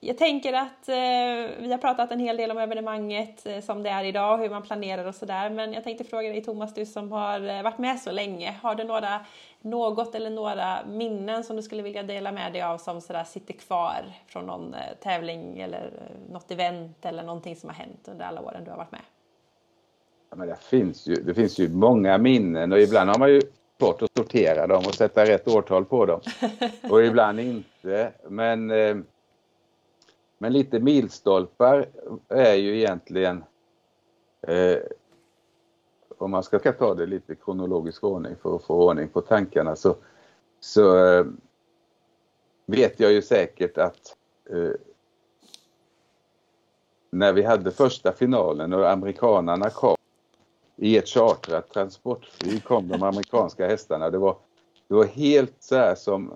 [0.00, 3.90] jag tänker att eh, vi har pratat en hel del om evenemanget eh, som det
[3.90, 5.50] är idag, hur man planerar och sådär.
[5.50, 8.56] Men jag tänkte fråga dig Thomas, du som har eh, varit med så länge.
[8.62, 9.20] Har du några,
[9.60, 13.54] något eller några minnen som du skulle vilja dela med dig av som sådär sitter
[13.54, 18.24] kvar från någon eh, tävling eller eh, något event eller någonting som har hänt under
[18.24, 19.02] alla åren du har varit med?
[20.30, 23.40] Ja, men det, finns ju, det finns ju många minnen och ibland har man ju
[23.80, 26.20] svårt att sortera dem och sätta rätt årtal på dem.
[26.90, 28.12] Och ibland inte.
[28.28, 28.96] Men, eh,
[30.38, 31.88] men lite milstolpar
[32.28, 33.44] är ju egentligen
[34.42, 34.78] eh,
[36.18, 39.76] om man ska ta det lite i kronologisk ordning för att få ordning på tankarna
[39.76, 39.96] så,
[40.60, 41.26] så eh,
[42.66, 44.16] vet jag ju säkert att
[44.50, 44.72] eh,
[47.10, 49.96] när vi hade första finalen och amerikanarna kom
[50.76, 54.10] i ett chartrat transportflyg kom de amerikanska hästarna.
[54.10, 54.36] Det var,
[54.88, 56.34] det var helt så här som,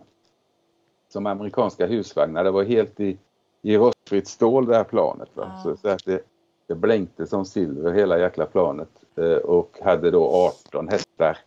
[1.09, 2.45] som amerikanska husvagnar.
[2.45, 3.19] Det var helt i,
[3.63, 5.29] i rostfritt stål det här planet.
[5.35, 5.53] Va?
[5.55, 5.63] Ja.
[5.63, 6.23] Så, så att det,
[6.67, 10.31] det blänkte som silver hela jäkla planet eh, och hade då
[10.67, 11.39] 18 hästar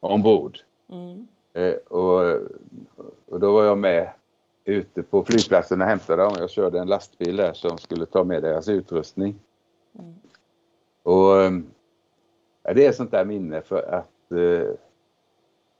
[0.00, 0.58] ombord.
[0.88, 1.26] Mm.
[1.52, 2.20] Eh, och,
[3.28, 4.10] och då var jag med
[4.64, 6.34] ute på flygplatsen och hämtade dem.
[6.38, 9.34] Jag körde en lastbil där som skulle ta med deras utrustning.
[9.98, 10.14] Mm.
[11.02, 11.66] Och ehm,
[12.62, 14.74] ja, det är sånt där minne för att eh,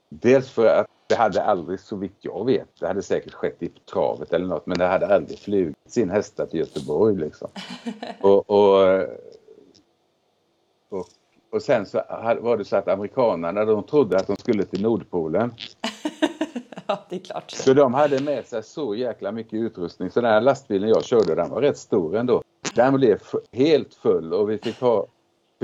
[0.09, 3.69] dels för att det hade aldrig, så vitt jag vet, det hade säkert skett i
[3.69, 7.49] travet eller något, men det hade aldrig flugit sin hästar till Göteborg liksom.
[8.21, 9.07] och, och,
[10.89, 11.07] och,
[11.49, 11.97] och sen så
[12.39, 15.53] var det så att amerikanerna, de trodde att de skulle till Nordpolen.
[16.87, 17.51] Ja, det är klart.
[17.51, 20.11] Så de hade med sig så jäkla mycket utrustning.
[20.11, 22.43] Så den här lastbilen jag körde, den var rätt stor ändå.
[22.75, 23.19] Den blev
[23.51, 25.05] helt full och vi fick ha,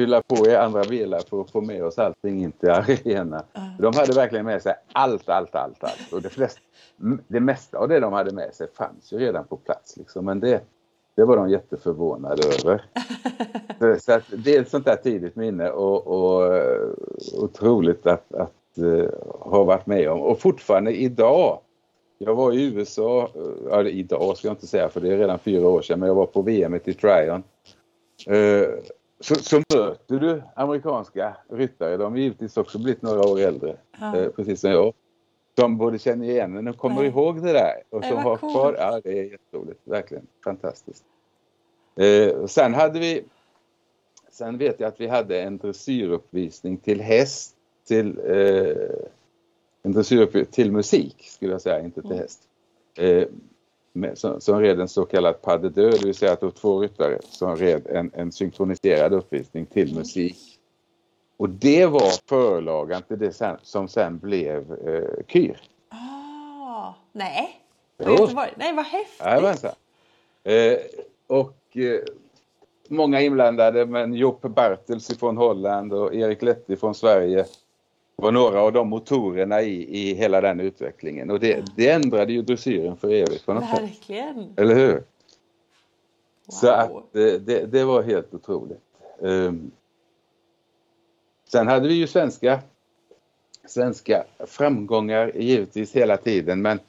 [0.02, 3.43] fylla på i andra bilar för att få med oss allting in till arenan.
[3.80, 6.14] De hade verkligen med sig allt, allt, allt, allt.
[6.14, 6.62] Och det, flesta,
[7.28, 9.97] det mesta av det de hade med sig fanns ju redan på plats.
[9.97, 10.26] Liksom.
[10.26, 10.62] Men det,
[11.16, 12.86] det var de jätteförvånade över.
[13.99, 16.62] Så att det är ett sånt där tidigt minne och, och
[17.43, 20.22] otroligt att, att uh, ha varit med om.
[20.22, 21.60] Och fortfarande idag.
[22.18, 23.30] Jag var i USA,
[23.70, 26.16] ja idag ska jag inte säga för det är redan fyra år sedan, men jag
[26.16, 27.43] var på VM i Tryon.
[29.22, 34.16] Så, så, möter du amerikanska ryttare, de har givetvis också blivit några år äldre, ja.
[34.18, 34.94] uh, precis som jag.
[35.60, 37.08] Som både känner igen men de kommer Nej.
[37.08, 41.04] ihåg det där och som har kvar, ja det är jätteroligt, verkligen fantastiskt.
[41.96, 43.24] Eh, sen hade vi
[44.32, 47.56] Sen vet jag att vi hade en dressyruppvisning till häst,
[47.88, 49.08] till, eh,
[49.84, 52.22] en dressyruppvisning till musik skulle jag säga, inte till mm.
[52.22, 52.42] häst.
[52.98, 53.28] Eh,
[54.14, 56.52] som, som red en så kallad pas de deux, det vill säga att det var
[56.52, 60.00] två ryttare som red en, en synkroniserad uppvisning till mm.
[60.00, 60.38] musik.
[61.38, 65.62] Och det var förlagan till det sen, som sen blev eh, Kyr.
[65.89, 67.62] Ah, nej,
[68.06, 68.28] jo.
[68.56, 69.74] nej vad häftigt!
[70.44, 70.78] Ja, eh,
[71.28, 72.00] och eh,
[72.88, 77.46] många inblandade men Joppe Bartels från Holland och Erik Letti från Sverige
[78.22, 81.64] var några av de motorerna i, i hela den utvecklingen och det, ja.
[81.76, 84.36] det ändrade ju dressyren för evigt på något Verkligen.
[84.36, 84.60] sätt.
[84.60, 84.94] Eller hur?
[84.94, 85.04] Wow.
[86.48, 88.82] Så att det, det, det, var helt otroligt.
[89.20, 89.72] Um,
[91.48, 92.60] sen hade vi ju svenska,
[93.68, 96.80] svenska framgångar givetvis hela tiden men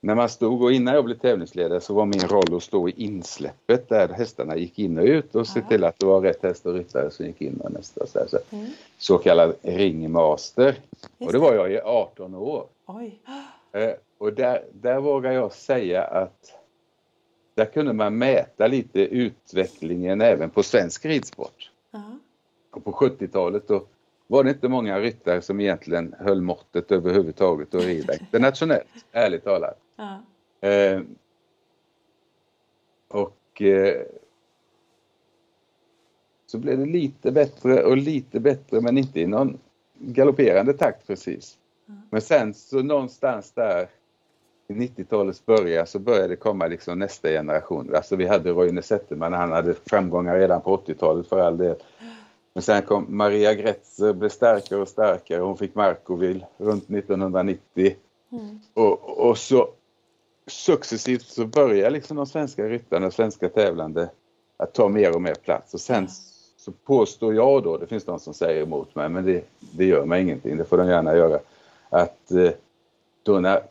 [0.00, 2.94] när man stod och innan jag blev tävlingsledare så var min roll att stå i
[2.96, 6.66] insläppet där hästarna gick in och ut och se till att det var rätt häst
[6.66, 8.06] och ryttare som gick in och nästa.
[8.06, 8.38] Så, så.
[8.50, 8.66] Mm.
[8.98, 10.74] så kallad ringmaster.
[11.18, 12.66] och det var jag i 18 år.
[12.86, 13.20] Oj.
[13.72, 16.52] Eh, och där, där vågar jag säga att
[17.54, 21.70] där kunde man mäta lite utvecklingen även på svensk ridsport.
[22.70, 23.84] Och på 70-talet då
[24.26, 29.78] var det inte många ryttare som egentligen höll måttet överhuvudtaget och rida internationellt, ärligt talat.
[29.96, 30.22] Ja.
[30.68, 31.00] Eh,
[33.08, 34.02] och eh,
[36.46, 39.58] så blev det lite bättre och lite bättre men inte i någon
[39.98, 41.58] galopperande takt precis.
[41.86, 41.94] Ja.
[42.10, 43.88] Men sen så någonstans där
[44.68, 47.94] i 90-talets början så började det komma liksom nästa generation.
[47.94, 51.76] Alltså vi hade Roine Zetterman, han hade framgångar redan på 80-talet för all del.
[52.52, 55.40] Men sen kom Maria Gretzer, blev starkare och starkare.
[55.40, 57.96] Hon fick Markoville runt 1990.
[58.32, 58.60] Mm.
[58.74, 59.68] Och, och så
[60.46, 64.10] successivt så börjar liksom de svenska ryttarna, svenska tävlande
[64.56, 65.74] att ta mer och mer plats.
[65.74, 66.08] Och sen
[66.56, 70.04] så påstår jag då, det finns de som säger emot mig, men det, det gör
[70.04, 71.40] mig ingenting, det får de gärna göra,
[71.88, 72.50] att eh,
[73.22, 73.62] då när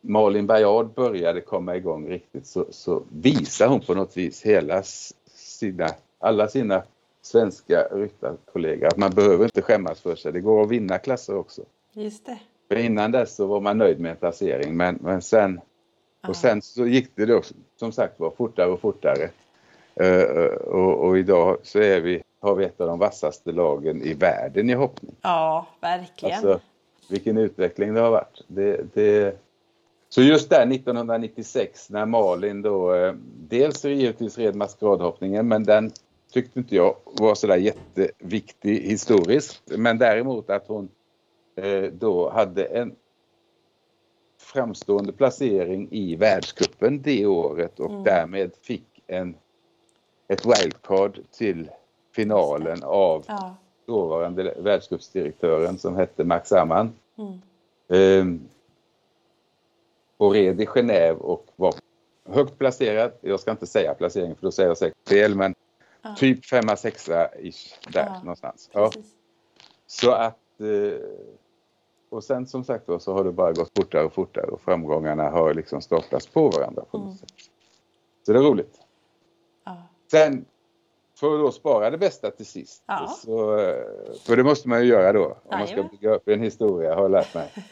[0.00, 4.82] Malin Bajard började komma igång riktigt så, så visar hon på något vis hela
[5.34, 6.82] sina, alla sina
[7.22, 10.32] svenska ryttarkollegor att man behöver inte skämmas för sig.
[10.32, 11.62] Det går att vinna klasser också.
[11.92, 12.38] Just det.
[12.68, 15.60] För innan dess så var man nöjd med en placering men, men sen
[16.28, 17.42] och sen så gick det då
[17.76, 19.30] som sagt var fortare och fortare.
[20.00, 24.14] Uh, och, och, idag så är vi, har vi ett av de vassaste lagen i
[24.14, 25.16] världen i hoppning.
[25.22, 26.34] Ja, verkligen.
[26.34, 26.60] Alltså,
[27.10, 28.44] vilken utveckling det har varit.
[28.46, 29.40] Det, det...
[30.08, 33.14] Så just där 1996 när Malin då, eh,
[33.48, 35.90] dels givetvis red maskradhoppningen men den
[36.32, 39.62] tyckte inte jag var sådär jätteviktig historiskt.
[39.76, 40.88] Men däremot att hon
[41.56, 42.94] eh, då hade en
[44.40, 48.04] framstående placering i världskuppen det året och mm.
[48.04, 49.34] därmed fick en,
[50.28, 51.70] ett wildcard till
[52.14, 53.56] finalen av ja.
[53.86, 56.92] dåvarande världscupsdirektören som hette Max Amman.
[57.18, 57.40] Mm.
[57.88, 58.48] Ehm,
[60.16, 61.74] och red i Genève och var
[62.28, 63.12] högt placerad.
[63.20, 65.54] Jag ska inte säga placeringen för då säger jag säkert fel men
[66.02, 66.14] ja.
[66.16, 68.18] typ femma, sexa ish där ja.
[68.18, 68.70] någonstans.
[69.86, 71.00] Så att eh,
[72.10, 75.30] och sen som sagt då, så har det bara gått fortare och fortare och framgångarna
[75.30, 77.16] har liksom staplats på varandra på något mm.
[77.16, 77.32] sätt.
[78.26, 78.80] Så det är roligt.
[79.64, 79.76] Ja.
[80.10, 80.44] Sen
[81.20, 82.82] för att då spara det bästa till sist.
[82.86, 83.06] Ja.
[83.06, 83.56] Så,
[84.26, 87.02] för det måste man ju göra då om man ska bygga upp en historia har
[87.02, 87.50] jag lärt mig.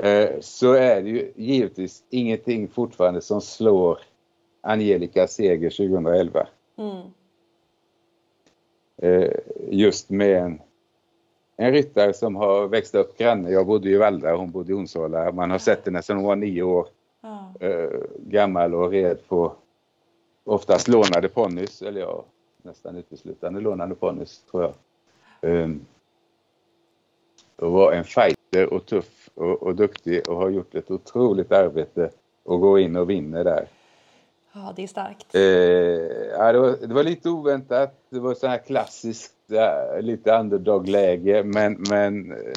[0.00, 3.98] Eh, så är det ju givetvis ingenting fortfarande som slår
[4.60, 6.46] Angelica seger 2011.
[6.76, 7.02] Mm.
[8.96, 9.32] Eh,
[9.70, 10.60] just med en
[11.60, 13.50] en ryttare som har växt upp granne.
[13.50, 15.32] Jag bodde i Valda och hon bodde i Onsala.
[15.32, 16.88] Man har sett henne sedan hon var nio år
[17.20, 17.52] ja.
[17.60, 19.52] äh, gammal och red på
[20.44, 22.24] oftast lånade ponnys, eller ja,
[22.62, 24.74] nästan uteslutande lånade ponnys tror jag.
[25.40, 25.86] Um,
[27.56, 32.10] och var en fighter och tuff och, och duktig och har gjort ett otroligt arbete
[32.42, 33.68] och går in och vinner där.
[34.52, 35.34] Ja, det är starkt.
[35.34, 37.94] Eh, ja, det, var, det var lite oväntat.
[38.08, 42.52] Det var så här klassiskt, äh, lite underdog-läge men, men eh,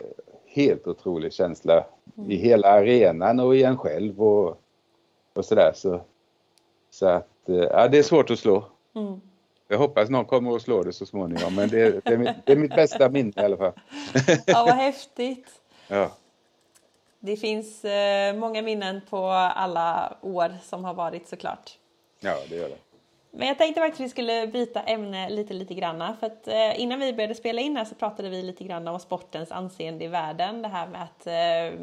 [0.45, 1.85] helt otrolig känsla
[2.17, 2.31] mm.
[2.31, 4.61] i hela arenan och i en själv och,
[5.33, 5.71] och sådär.
[5.75, 6.01] Så,
[6.89, 8.65] så att, eh, ja, det är svårt att slå.
[8.95, 9.21] Mm.
[9.67, 12.51] Jag hoppas någon kommer att slå det så småningom men det, det, är, mitt, det
[12.51, 13.73] är mitt bästa minne i alla fall.
[14.45, 15.47] ja, vad häftigt.
[15.87, 16.11] Ja.
[17.19, 21.77] Det finns eh, många minnen på alla år som har varit såklart.
[22.19, 22.77] Ja, det gör det.
[23.31, 26.15] Men jag tänkte faktiskt att vi skulle byta ämne lite, lite granna.
[26.19, 28.99] För att eh, innan vi började spela in här så pratade vi lite grann om
[28.99, 30.61] sportens anseende i världen.
[30.61, 31.79] Det här med att eh,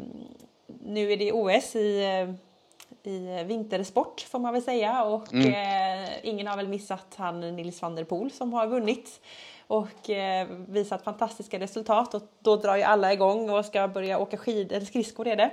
[0.83, 5.03] nu är det OS i, eh, i vintersport får man väl säga.
[5.03, 6.03] Och mm.
[6.03, 9.21] eh, ingen har väl missat han Nils van der Poel som har vunnit
[9.67, 12.13] och eh, visat fantastiska resultat.
[12.13, 15.51] Och då drar ju alla igång och ska börja åka skidor, eller skridskor är det.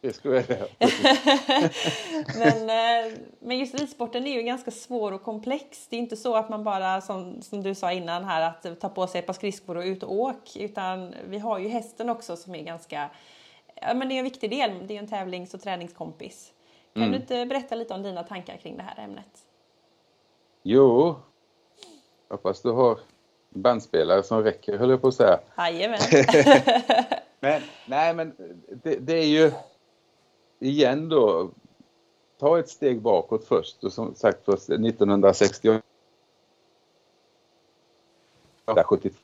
[0.00, 0.68] Skridskor är det,
[2.38, 5.86] men, eh, men just ridsporten är ju ganska svår och komplex.
[5.88, 8.88] Det är inte så att man bara, som, som du sa innan här, att ta
[8.88, 10.56] på sig ett par skridskor och ut och åk.
[10.56, 13.10] Utan vi har ju hästen också som är ganska,
[13.74, 14.86] ja men det är en viktig del.
[14.86, 16.52] Det är en tävlings och träningskompis.
[16.94, 17.12] Kan mm.
[17.12, 19.44] du inte berätta lite om dina tankar kring det här ämnet?
[20.62, 21.16] Jo,
[22.28, 22.98] hoppas du har
[23.48, 25.40] bandspelare som räcker höll jag på att säga.
[25.56, 25.98] Jajamän.
[27.40, 28.36] men nej men
[28.82, 29.52] det, det, är ju
[30.60, 31.50] igen då
[32.38, 35.82] ta ett steg bakåt först och som sagt först 1968
[38.84, 39.16] 72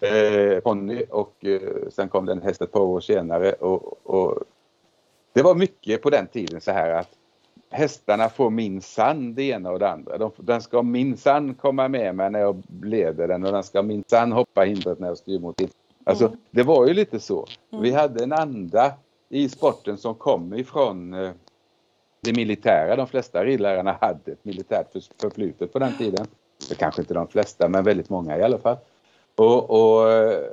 [0.00, 4.42] eh, ponny och eh, sen kom den häst ett par år senare och, och
[5.32, 7.10] det var mycket på den tiden så här att
[7.70, 10.18] hästarna får minsann det ena och det andra.
[10.18, 14.32] De, den ska minsann komma med mig när jag leder den och den ska minsann
[14.32, 15.76] hoppa hindret när jag styr mot hindret.
[16.04, 16.38] Alltså mm.
[16.50, 17.46] det var ju lite så.
[17.72, 17.82] Mm.
[17.82, 18.92] Vi hade en anda
[19.28, 21.32] i sporten som kom ifrån eh,
[22.20, 22.96] det militära.
[22.96, 26.26] De flesta ridlärarna hade ett militärt förflutet på den tiden.
[26.78, 28.76] Kanske inte de flesta men väldigt många i alla fall.
[29.34, 30.50] Och, och, eh,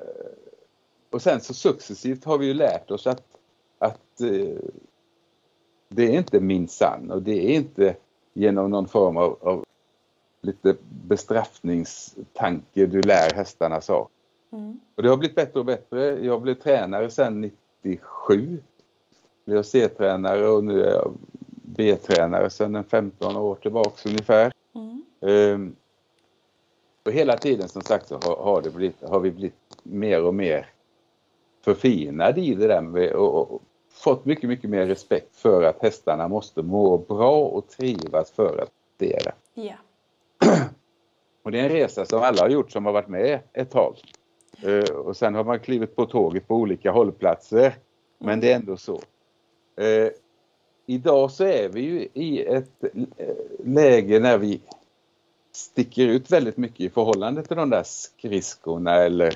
[1.10, 3.24] och sen så successivt har vi ju lärt oss att,
[3.80, 4.58] att eh,
[5.90, 7.96] det är inte minsann och det är inte
[8.34, 9.66] genom någon form av, av
[10.42, 14.12] lite bestraffningstanke du lär hästarna sak.
[14.52, 14.80] Mm.
[14.96, 16.26] Och det har blivit bättre och bättre.
[16.26, 17.52] Jag blev tränare sedan
[17.84, 18.58] 97.
[19.46, 21.14] Blev C-tränare och nu är jag
[21.76, 24.52] B-tränare sedan 15 år tillbaks ungefär.
[24.76, 25.04] Mm.
[25.20, 25.76] Um,
[27.06, 30.70] och hela tiden som sagt så har, har, blivit, har vi blivit mer och mer
[31.62, 33.62] förfinade i det där med och, och,
[33.92, 38.72] fått mycket, mycket mer respekt för att hästarna måste må bra och trivas för att
[38.98, 39.34] prestera.
[39.54, 39.76] Ja.
[41.44, 43.96] Och det är en resa som alla har gjort som har varit med ett tag.
[44.66, 47.76] Uh, och sen har man klivit på tåget på olika hållplatser.
[48.18, 49.02] Men det är ändå så.
[49.82, 50.10] Uh,
[50.86, 53.04] idag så är vi ju i ett uh,
[53.66, 54.62] läge när vi
[55.52, 59.36] sticker ut väldigt mycket i förhållande till de där skridskorna eller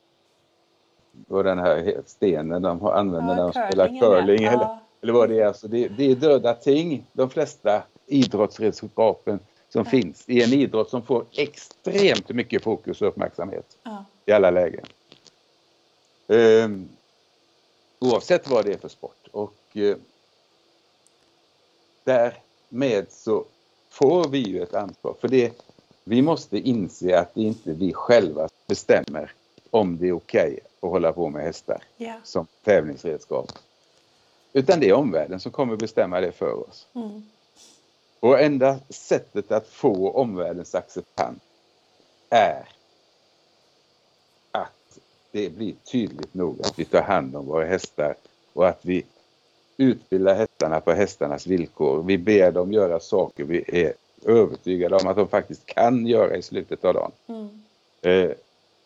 [1.27, 4.79] och den här stenen de använder ja, när de spelar curling eller, ja.
[5.01, 5.45] eller vad det är.
[5.45, 9.89] Alltså det, det är döda ting, de flesta idrottsredskapen som ja.
[9.89, 13.77] finns i en idrott som får extremt mycket fokus och uppmärksamhet
[14.25, 14.85] i alla lägen.
[16.27, 16.89] Um,
[17.99, 19.27] oavsett vad det är för sport.
[19.31, 19.95] Och uh,
[22.03, 23.45] därmed så
[23.89, 25.15] får vi ju ett ansvar.
[25.21, 25.53] För det,
[26.03, 29.31] vi måste inse att det inte är vi själva bestämmer
[29.69, 32.17] om det är okej okay att hålla på med hästar yeah.
[32.23, 33.51] som tävlingsredskap.
[34.53, 36.87] Utan det är omvärlden som kommer bestämma det för oss.
[36.93, 37.23] Mm.
[38.19, 41.39] Och enda sättet att få omvärldens acceptans
[42.29, 42.76] är
[45.37, 48.15] det blir tydligt nog att vi tar hand om våra hästar
[48.53, 49.03] och att vi
[49.77, 52.03] utbildar hästarna på hästarnas villkor.
[52.03, 53.93] Vi ber dem göra saker vi är
[54.25, 57.11] övertygade om att de faktiskt kan göra i slutet av dagen.
[57.27, 57.49] Mm.
[58.01, 58.31] Eh,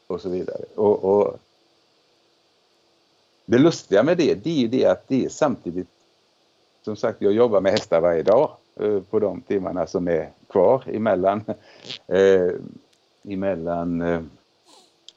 [0.07, 0.63] och så vidare.
[0.75, 1.39] Och, och,
[3.45, 5.89] det lustiga med det, det är ju det att det är samtidigt,
[6.81, 10.83] som sagt jag jobbar med hästar varje dag eh, på de timmarna som är kvar
[10.87, 11.43] emellan,
[12.07, 12.51] eh,
[13.23, 14.21] emellan eh,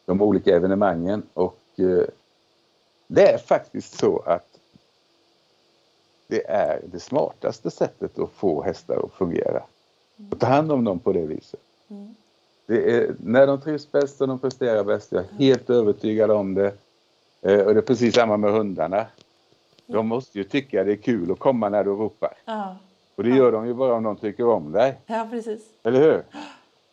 [0.07, 2.05] de olika evenemangen och eh,
[3.07, 4.59] det är faktiskt så att
[6.27, 9.63] det är det smartaste sättet att få hästar att fungera.
[10.33, 11.61] Att ta hand om dem på det viset.
[11.89, 12.15] Mm.
[12.67, 15.13] Det är när de trivs bäst och de presterar bäst.
[15.13, 16.73] Jag är helt övertygad om det.
[17.43, 19.07] Eh, och det är precis samma med hundarna.
[19.87, 22.33] De måste ju tycka det är kul att komma när du ropar.
[22.45, 22.77] Ja.
[23.15, 24.99] Och det gör de ju bara om de tycker om dig.
[25.07, 25.63] Ja, precis.
[25.83, 26.23] Eller hur?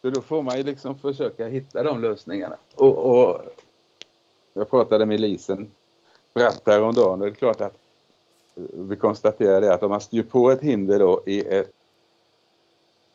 [0.02, 2.58] Så då får man ju liksom försöka hitta de lösningarna.
[2.76, 3.42] Och, och
[4.54, 5.72] jag pratade med Lisen
[6.34, 7.78] ratt häromdagen och det är klart att
[8.74, 11.72] vi konstaterar det att om man styr på ett hinder då i ett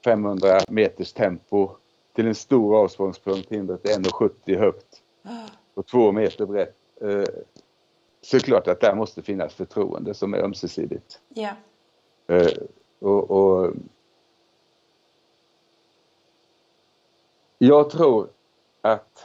[0.05, 1.71] 500 meters tempo
[2.13, 5.03] till en stor avsprångspunkt, hindret är 1,70 högt
[5.75, 6.77] och två meter brett.
[7.01, 7.25] Eh,
[8.21, 11.21] så är det klart att där måste finnas förtroende som är ömsesidigt.
[11.29, 11.51] Ja.
[12.27, 12.53] Eh,
[12.99, 13.75] och, och
[17.59, 18.29] jag tror
[18.81, 19.25] att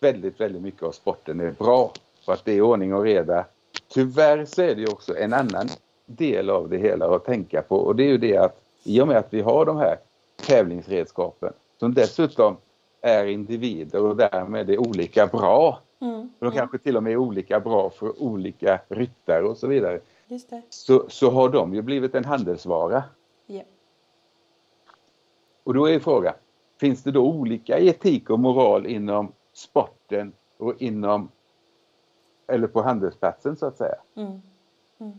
[0.00, 1.92] väldigt, väldigt mycket av sporten är bra
[2.24, 3.44] för att det är ordning och reda.
[3.88, 5.68] Tyvärr så är det ju också en annan
[6.06, 9.08] del av det hela att tänka på och det är ju det att i och
[9.08, 9.98] med att vi har de här
[10.36, 12.56] tävlingsredskapen som dessutom
[13.00, 15.80] är individer och därmed är olika bra.
[16.00, 16.32] Mm.
[16.38, 20.00] De kanske till och med är olika bra för olika ryttare och så vidare.
[20.68, 23.02] Så, så har de ju blivit en handelsvara.
[23.48, 23.66] Yeah.
[25.64, 26.34] Och då är frågan,
[26.80, 31.28] finns det då olika etik och moral inom sporten och inom
[32.46, 33.94] eller på handelsplatsen så att säga?
[34.16, 34.42] Mm.
[34.98, 35.12] Mm.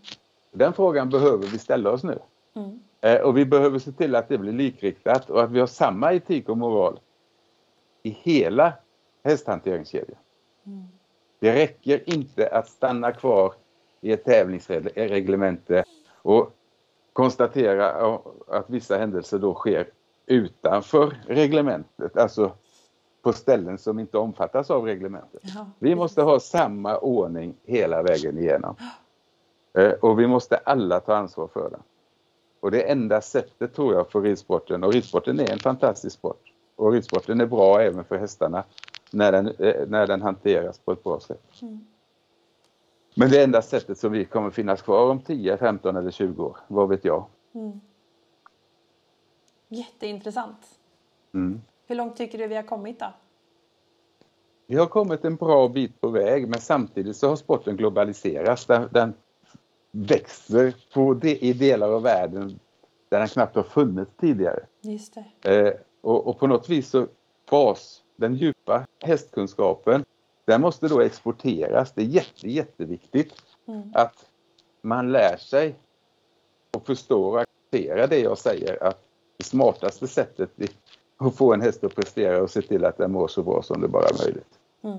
[0.51, 2.19] Den frågan behöver vi ställa oss nu.
[2.53, 2.79] Mm.
[3.01, 6.13] Eh, och vi behöver se till att det blir likriktat och att vi har samma
[6.13, 6.99] etik och moral
[8.03, 8.73] i hela
[9.23, 10.17] hästhanteringskedjan.
[10.65, 10.83] Mm.
[11.39, 13.53] Det räcker inte att stanna kvar
[14.01, 16.51] i ett tävlingsreglemente och
[17.13, 19.87] konstatera att vissa händelser då sker
[20.25, 22.51] utanför reglementet, alltså
[23.21, 25.41] på ställen som inte omfattas av reglementet.
[25.43, 25.65] Ja.
[25.79, 28.75] Vi måste ha samma ordning hela vägen igenom.
[29.73, 31.79] Eh, och vi måste alla ta ansvar för det.
[32.59, 36.91] Och det enda sättet tror jag för ridsporten, och ridsporten är en fantastisk sport, och
[36.91, 38.63] ridsporten är bra även för hästarna
[39.11, 41.43] när den, eh, när den hanteras på ett bra sätt.
[41.61, 41.85] Mm.
[43.15, 46.57] Men det enda sättet som vi kommer finnas kvar om 10, 15 eller 20 år,
[46.67, 47.25] vad vet jag?
[47.53, 47.81] Mm.
[49.71, 50.79] Jätteintressant.
[51.33, 51.61] Mm.
[51.87, 53.13] Hur långt tycker du vi har kommit då?
[54.67, 58.65] Vi har kommit en bra bit på väg men samtidigt så har sporten globaliserats.
[58.65, 59.13] Den, den
[59.91, 62.59] växer på de, i delar av världen
[63.09, 64.65] där den knappt har funnits tidigare.
[64.81, 65.69] Just eh,
[66.01, 67.07] och, och, på något vis så
[67.49, 70.05] bas, den djupa hästkunskapen,
[70.45, 71.91] den måste då exporteras.
[71.91, 73.33] Det är jätte, jätteviktigt
[73.67, 73.91] mm.
[73.93, 74.25] att
[74.81, 75.75] man lär sig
[76.71, 79.10] och förstår och accepterar det jag säger att
[79.41, 80.49] det smartaste sättet
[81.17, 83.81] att få en häst att prestera och se till att den mår så bra som
[83.81, 84.59] det bara är möjligt.
[84.81, 84.97] Mm.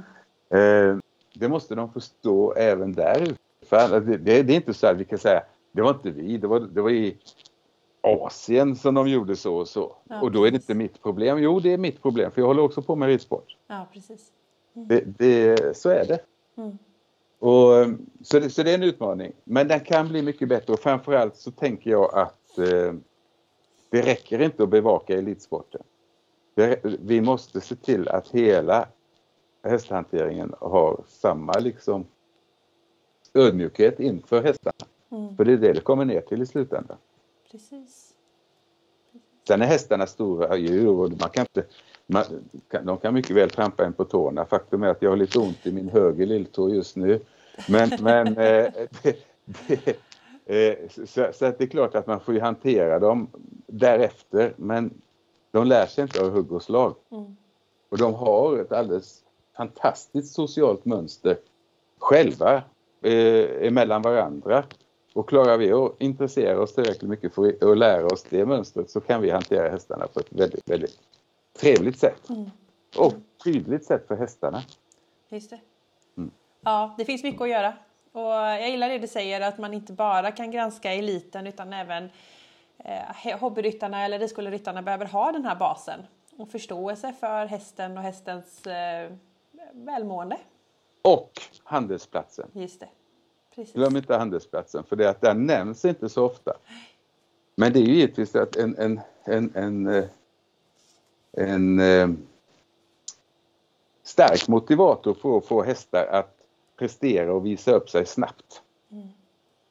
[0.51, 0.99] Eh,
[1.35, 5.05] det måste de förstå även där för det, det, det, är inte så att vi
[5.05, 7.17] kan säga, det var inte vi, det var, det var i
[8.01, 9.97] Asien som de gjorde så och så.
[10.05, 11.39] Ja, och då är det inte mitt problem.
[11.39, 13.57] Jo, det är mitt problem för jag håller också på med ridsport.
[13.67, 14.33] Ja, precis.
[14.77, 14.89] Mm.
[14.89, 16.19] Det, det, så är det.
[16.57, 16.79] Mm.
[17.39, 18.51] Och, så, det.
[18.51, 19.33] Så det är en utmaning.
[19.45, 22.93] Men den kan bli mycket bättre och framförallt så tänker jag att eh,
[23.93, 25.83] det räcker inte att bevaka elitsporten.
[26.83, 28.89] Vi måste se till att hela
[29.63, 32.07] hästhanteringen har samma liksom
[33.35, 34.87] ödmjukhet inför hästarna.
[35.11, 35.37] Mm.
[35.37, 36.97] För det är det det kommer ner till i slutändan.
[37.51, 38.13] Precis.
[39.49, 41.65] Sen är hästarna stora djur och man kan inte,
[42.07, 42.25] man,
[42.83, 44.45] de kan mycket väl trampa en på tårna.
[44.45, 47.21] Faktum är att jag har lite ont i min höger lilltå just nu.
[47.69, 48.73] Men, men eh,
[49.03, 49.17] det,
[49.69, 49.99] det,
[51.07, 53.29] så, så att det är klart att man får hantera dem
[53.67, 54.55] därefter.
[54.57, 55.03] Men
[55.51, 56.95] de lär sig inte av hugg och slag.
[57.11, 57.37] Mm.
[57.89, 59.25] Och de har ett alldeles
[59.57, 61.37] fantastiskt socialt mönster
[61.99, 62.63] själva
[63.03, 64.65] eh, emellan varandra.
[65.15, 69.01] Och klarar vi att intressera oss tillräckligt mycket för att lära oss det mönstret så
[69.01, 70.99] kan vi hantera hästarna på ett väldigt, väldigt
[71.61, 72.29] trevligt sätt.
[72.29, 72.51] Mm.
[72.97, 73.13] Och
[73.45, 74.63] tydligt sätt för hästarna.
[75.29, 75.61] Just det.
[76.17, 76.31] Mm.
[76.61, 77.75] Ja, det finns mycket att göra.
[78.13, 82.11] Och jag gillar det du säger att man inte bara kan granska eliten utan även
[82.79, 86.01] eh, hobbyryttarna eller ridskoleryttarna behöver ha den här basen
[86.37, 89.13] och förståelse för hästen och hästens eh,
[89.73, 90.37] välmående.
[91.03, 91.33] Och
[91.65, 92.51] handelsplatsen.
[92.53, 92.89] Just det.
[93.55, 93.75] Precis.
[93.75, 96.53] Glöm inte handelsplatsen för det att den nämns inte så ofta.
[97.55, 100.05] Men det är ju givetvis att en, en, en, en, eh,
[101.33, 102.17] en, en eh,
[104.03, 106.42] stark motivator för att få hästar att
[106.83, 108.63] prestera och visa upp sig snabbt.
[108.93, 109.09] Mm.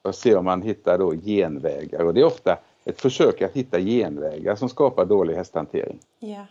[0.01, 3.80] Och se om man hittar då genvägar och det är ofta ett försök att hitta
[3.80, 5.99] genvägar som skapar dålig hästhantering.
[6.20, 6.45] Ja,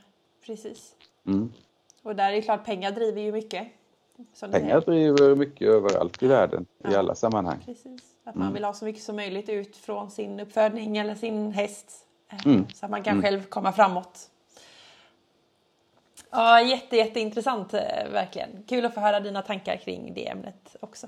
[0.47, 0.95] precis.
[1.27, 1.53] Mm.
[2.03, 3.69] Och där är det klart, pengar driver ju mycket.
[4.51, 7.59] Pengar driver mycket överallt i världen, ja, i alla sammanhang.
[7.67, 8.03] Precis.
[8.25, 8.55] Att man mm.
[8.55, 12.07] vill ha så mycket som möjligt ut från sin uppfödning eller sin häst.
[12.33, 12.67] Eh, mm.
[12.75, 13.23] Så att man kan mm.
[13.23, 14.30] själv komma framåt.
[16.31, 17.81] Ja, jätte, jätteintressant eh,
[18.12, 18.64] verkligen.
[18.68, 21.07] Kul att få höra dina tankar kring det ämnet också.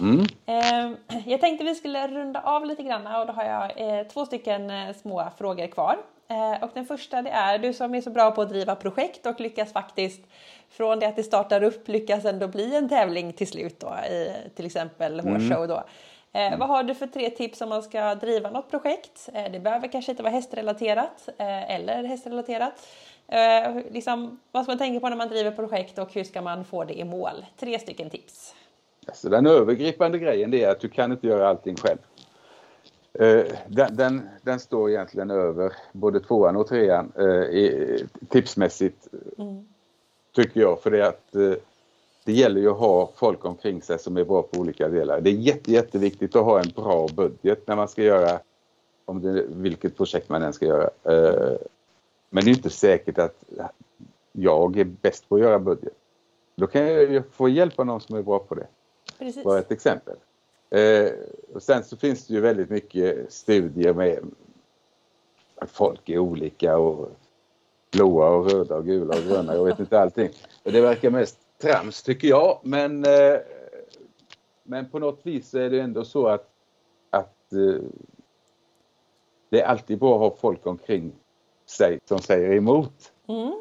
[0.00, 0.26] Mm.
[0.46, 0.96] Ehm,
[1.26, 4.70] jag tänkte vi skulle runda av lite grann och då har jag eh, två stycken
[4.70, 5.98] eh, små frågor kvar.
[6.60, 9.40] Och den första det är du som är så bra på att driva projekt och
[9.40, 10.20] lyckas faktiskt
[10.70, 14.32] från det att det startar upp lyckas ändå bli en tävling till slut då i
[14.54, 15.68] till exempel hårshow mm.
[15.68, 15.84] då.
[16.32, 19.28] Eh, vad har du för tre tips om man ska driva något projekt?
[19.32, 22.72] Det behöver kanske inte vara hästrelaterat eller hästrelaterat.
[23.32, 26.64] Eh, liksom, vad ska man tänka på när man driver projekt och hur ska man
[26.64, 27.46] få det i mål?
[27.60, 28.54] Tre stycken tips.
[29.06, 31.98] Alltså den övergripande grejen är att du kan inte göra allting själv.
[33.12, 39.08] Eh, den, den, den, står egentligen över både tvåan och trean eh, tipsmässigt.
[39.38, 39.66] Mm.
[40.34, 41.52] Tycker jag för det att eh,
[42.24, 45.20] det gäller ju att ha folk omkring sig som är bra på olika delar.
[45.20, 48.38] Det är jätte, jätteviktigt att ha en bra budget när man ska göra
[49.04, 50.90] om det, vilket projekt man än ska göra.
[52.34, 53.44] Men det är inte säkert att
[54.32, 55.92] jag är bäst på att göra budget.
[56.54, 58.66] Då kan jag få hjälp av någon som är bra på det.
[59.18, 59.44] Precis.
[59.44, 60.16] Bara ett exempel.
[60.70, 61.12] Eh,
[61.54, 64.18] och sen så finns det ju väldigt mycket studier med
[65.56, 67.10] att folk är olika och
[67.90, 69.54] blåa och röda och gula och gröna.
[69.54, 70.30] Jag vet inte allting.
[70.62, 72.60] Det verkar mest trams tycker jag.
[72.62, 73.38] Men, eh,
[74.62, 76.48] men på något vis är det ändå så att,
[77.10, 77.82] att eh,
[79.48, 81.12] det är alltid bra att ha folk omkring
[81.76, 83.12] sig som säger emot.
[83.28, 83.52] Mm.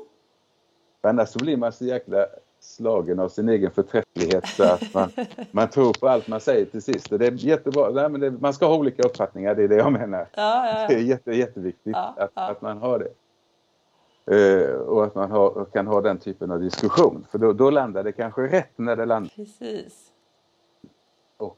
[1.02, 2.26] Annars så blir man så jäkla
[2.60, 5.10] slagen av sin egen förträfflighet så att man,
[5.52, 7.12] man tror på allt man säger till sist.
[7.12, 7.90] Och det är jättebra.
[7.90, 10.20] Nej, men det, man ska ha olika uppfattningar, det är det jag menar.
[10.20, 10.88] Ja, ja, ja.
[10.88, 13.12] Det är jätte, jätteviktigt att, att man har det.
[14.32, 17.26] Uh, och att man har, kan ha den typen av diskussion.
[17.32, 19.32] För då, då landar det kanske rätt när det landar.
[19.36, 20.12] Precis.
[21.38, 21.58] Och,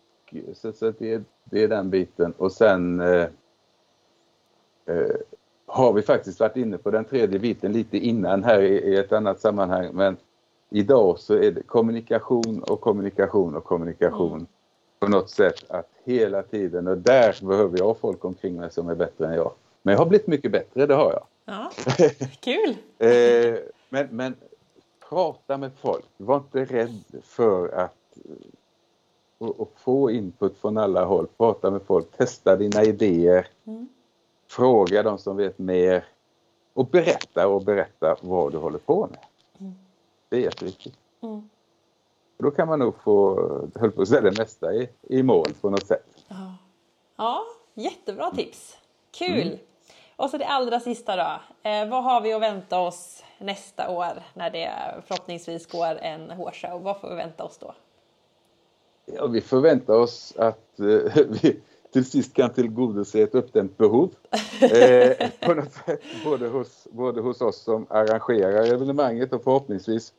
[0.54, 2.34] så så det, det är den biten.
[2.38, 3.28] Och sen uh,
[4.89, 5.16] uh,
[5.74, 9.39] har vi faktiskt varit inne på den tredje biten lite innan här i, ett annat
[9.39, 9.89] sammanhang.
[9.93, 10.17] Men
[10.69, 14.34] idag så är det kommunikation och kommunikation och kommunikation.
[14.34, 14.47] Mm.
[14.99, 18.95] På något sätt att hela tiden, och där behöver jag folk omkring mig som är
[18.95, 19.51] bättre än jag.
[19.82, 21.26] Men jag har blivit mycket bättre, det har jag.
[21.45, 21.71] Ja,
[22.39, 22.76] kul!
[22.97, 23.59] eh,
[23.89, 24.36] men, men
[25.09, 26.05] prata med folk.
[26.17, 28.17] Var inte rädd för att
[29.38, 31.28] och, och få input från alla håll.
[31.38, 33.47] Prata med folk, testa dina idéer.
[33.65, 33.88] Mm.
[34.56, 36.06] Fråga de som vet mer.
[36.74, 39.20] Och berätta och berätta vad du håller på med.
[39.60, 39.74] Mm.
[40.30, 40.97] Det är jätteviktigt.
[41.22, 41.49] Mm.
[42.38, 43.36] Då kan man nog få,
[43.76, 46.06] höll på att säga det mesta i, i mål på något sätt.
[46.28, 46.56] Ja,
[47.16, 47.43] ja
[47.74, 48.78] jättebra tips.
[49.12, 49.47] Kul!
[49.47, 49.60] Mm.
[50.16, 51.70] Och så det allra sista då.
[51.70, 54.72] Eh, vad har vi att vänta oss nästa år när det
[55.08, 56.84] förhoppningsvis går en hårshow?
[56.84, 57.74] Vad får vi vänta oss då?
[59.06, 60.86] Ja, vi förväntar oss att eh,
[61.41, 61.62] vi
[61.94, 64.14] till sist kan tillgodose ett uppdämt behov.
[64.62, 70.14] Eh, på något sätt, både hos, både hos oss som arrangerar evenemanget och förhoppningsvis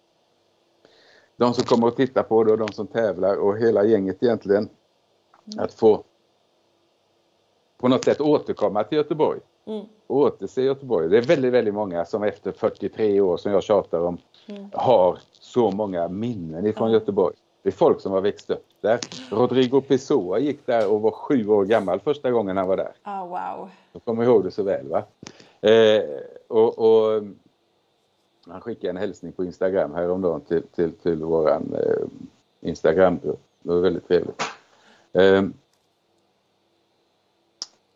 [1.37, 4.68] de som kommer att titta på det och de som tävlar och hela gänget egentligen.
[5.53, 5.64] Mm.
[5.64, 6.05] Att få
[7.79, 9.41] på något sätt återkomma till Göteborg.
[9.66, 9.87] Mm.
[10.07, 11.09] återse Göteborg.
[11.09, 14.70] Det är väldigt, väldigt många som efter 43 år som jag tjatar om mm.
[14.72, 17.01] har så många minnen ifrån mm.
[17.01, 17.35] Göteborg.
[17.65, 19.01] Det är folk som har växt upp där.
[19.31, 22.93] Rodrigo Pessoa gick där och var sju år gammal första gången han var där.
[23.05, 23.71] Oh, wow.
[23.93, 24.89] Jag kommer ihåg det så väl.
[24.89, 25.05] va?
[25.71, 26.03] Eh,
[26.49, 27.23] och, och,
[28.47, 32.07] han skickade en hälsning på Instagram häromdagen till, till, till våran eh,
[32.61, 33.41] Instagramgrupp.
[33.62, 34.43] Det var väldigt trevligt.
[35.12, 35.43] Eh,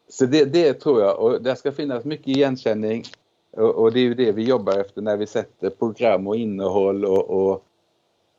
[0.08, 3.04] så det, det tror jag och det ska finnas mycket igenkänning
[3.50, 7.04] och, och, det är ju det vi jobbar efter när vi sätter program och innehåll
[7.04, 7.64] och, och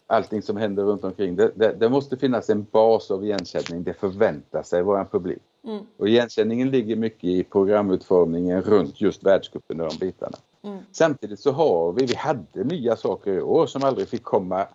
[0.10, 1.36] allting som händer runt omkring.
[1.36, 5.42] Det, det, det, måste finnas en bas av igenkänning, det förväntar sig vår publik.
[5.64, 5.84] Mm.
[5.98, 10.38] Och igenkänningen ligger mycket i programutformningen runt just världscupen och de bitarna.
[10.62, 10.80] Mm.
[10.92, 14.68] Samtidigt så har vi, vi hade nya saker i år som aldrig fick komma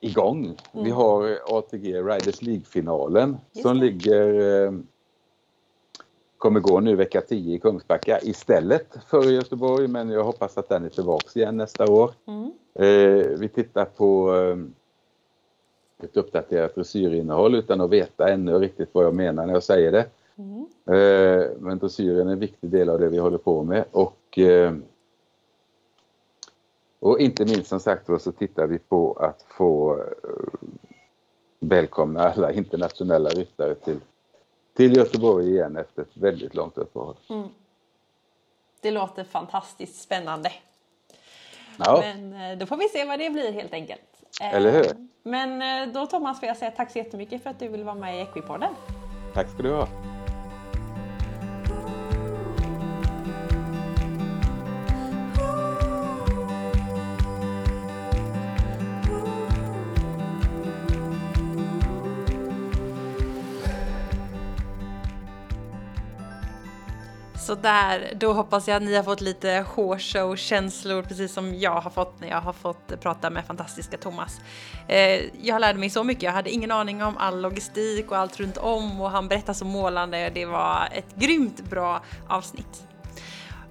[0.00, 0.44] igång.
[0.44, 0.84] Mm.
[0.84, 4.72] Vi har ATG Riders League-finalen som ligger eh,
[6.38, 10.84] kommer gå nu vecka 10 i Kungsbacka istället för Göteborg men jag hoppas att den
[10.84, 12.10] är tillbaks igen nästa år.
[12.26, 12.52] Mm.
[12.78, 14.58] Eh, vi tittar på eh,
[16.06, 20.06] ett uppdaterat dressyrinnehåll utan att veta ännu riktigt vad jag menar när jag säger det.
[20.36, 20.66] Mm.
[20.86, 24.12] Eh, men dressyren är en viktig del av det vi håller på med och
[27.00, 30.02] och inte minst som sagt så tittar vi på att få
[31.60, 34.00] välkomna alla internationella ryttare till
[34.76, 37.16] till Göteborg igen efter ett väldigt långt uppehåll.
[37.28, 37.48] Mm.
[38.80, 40.52] Det låter fantastiskt spännande.
[41.76, 42.02] Ja.
[42.04, 44.00] Men eh, då får vi se vad det blir helt enkelt.
[44.40, 44.86] Eller hur?
[44.86, 47.84] Eh, men eh, då Thomas får jag säga tack så jättemycket för att du vill
[47.84, 48.70] vara med i Equipodden.
[49.34, 49.88] Tack ska du ha.
[67.46, 71.90] Så där, då hoppas jag att ni har fått lite hårshow-känslor precis som jag har
[71.90, 74.40] fått när jag har fått prata med fantastiska Thomas.
[74.88, 78.40] Eh, jag lärde mig så mycket, jag hade ingen aning om all logistik och allt
[78.40, 80.30] runt om och han berättade så målande.
[80.34, 82.86] Det var ett grymt bra avsnitt.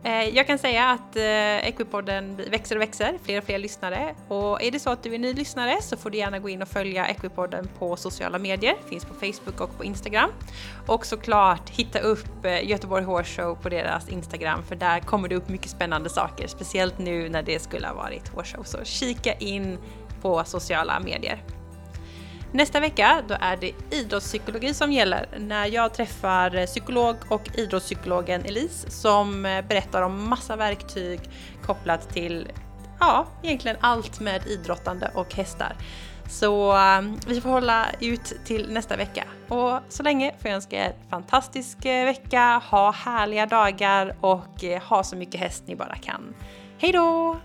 [0.06, 4.16] Eh, jag kan säga att eh, Equipodden växer och växer, fler och fler lyssnare.
[4.28, 6.62] Och är det så att du är ny lyssnare så får du gärna gå in
[6.62, 10.30] och följa Equipodden på sociala medier, finns på Facebook och på Instagram.
[10.88, 15.36] Och såklart hitta upp eh, Göteborg Horse Show på deras Instagram för där kommer det
[15.36, 18.64] upp mycket spännande saker, speciellt nu när det skulle ha varit Horse Show.
[18.64, 19.78] Så kika in
[20.22, 21.43] på sociala medier.
[22.56, 28.91] Nästa vecka då är det idrottspsykologi som gäller när jag träffar psykolog och idrottspsykologen Elise
[28.91, 31.20] som eh, berättar om massa verktyg
[31.66, 32.51] kopplat till
[32.99, 35.76] ja, egentligen allt med idrottande och hästar.
[36.30, 39.24] Så eh, vi får hålla ut till nästa vecka.
[39.47, 44.64] Och så länge får jag önska er en fantastisk eh, vecka, ha härliga dagar och
[44.89, 46.36] ha så mycket häst ni bara kan.
[46.78, 47.38] Hej då!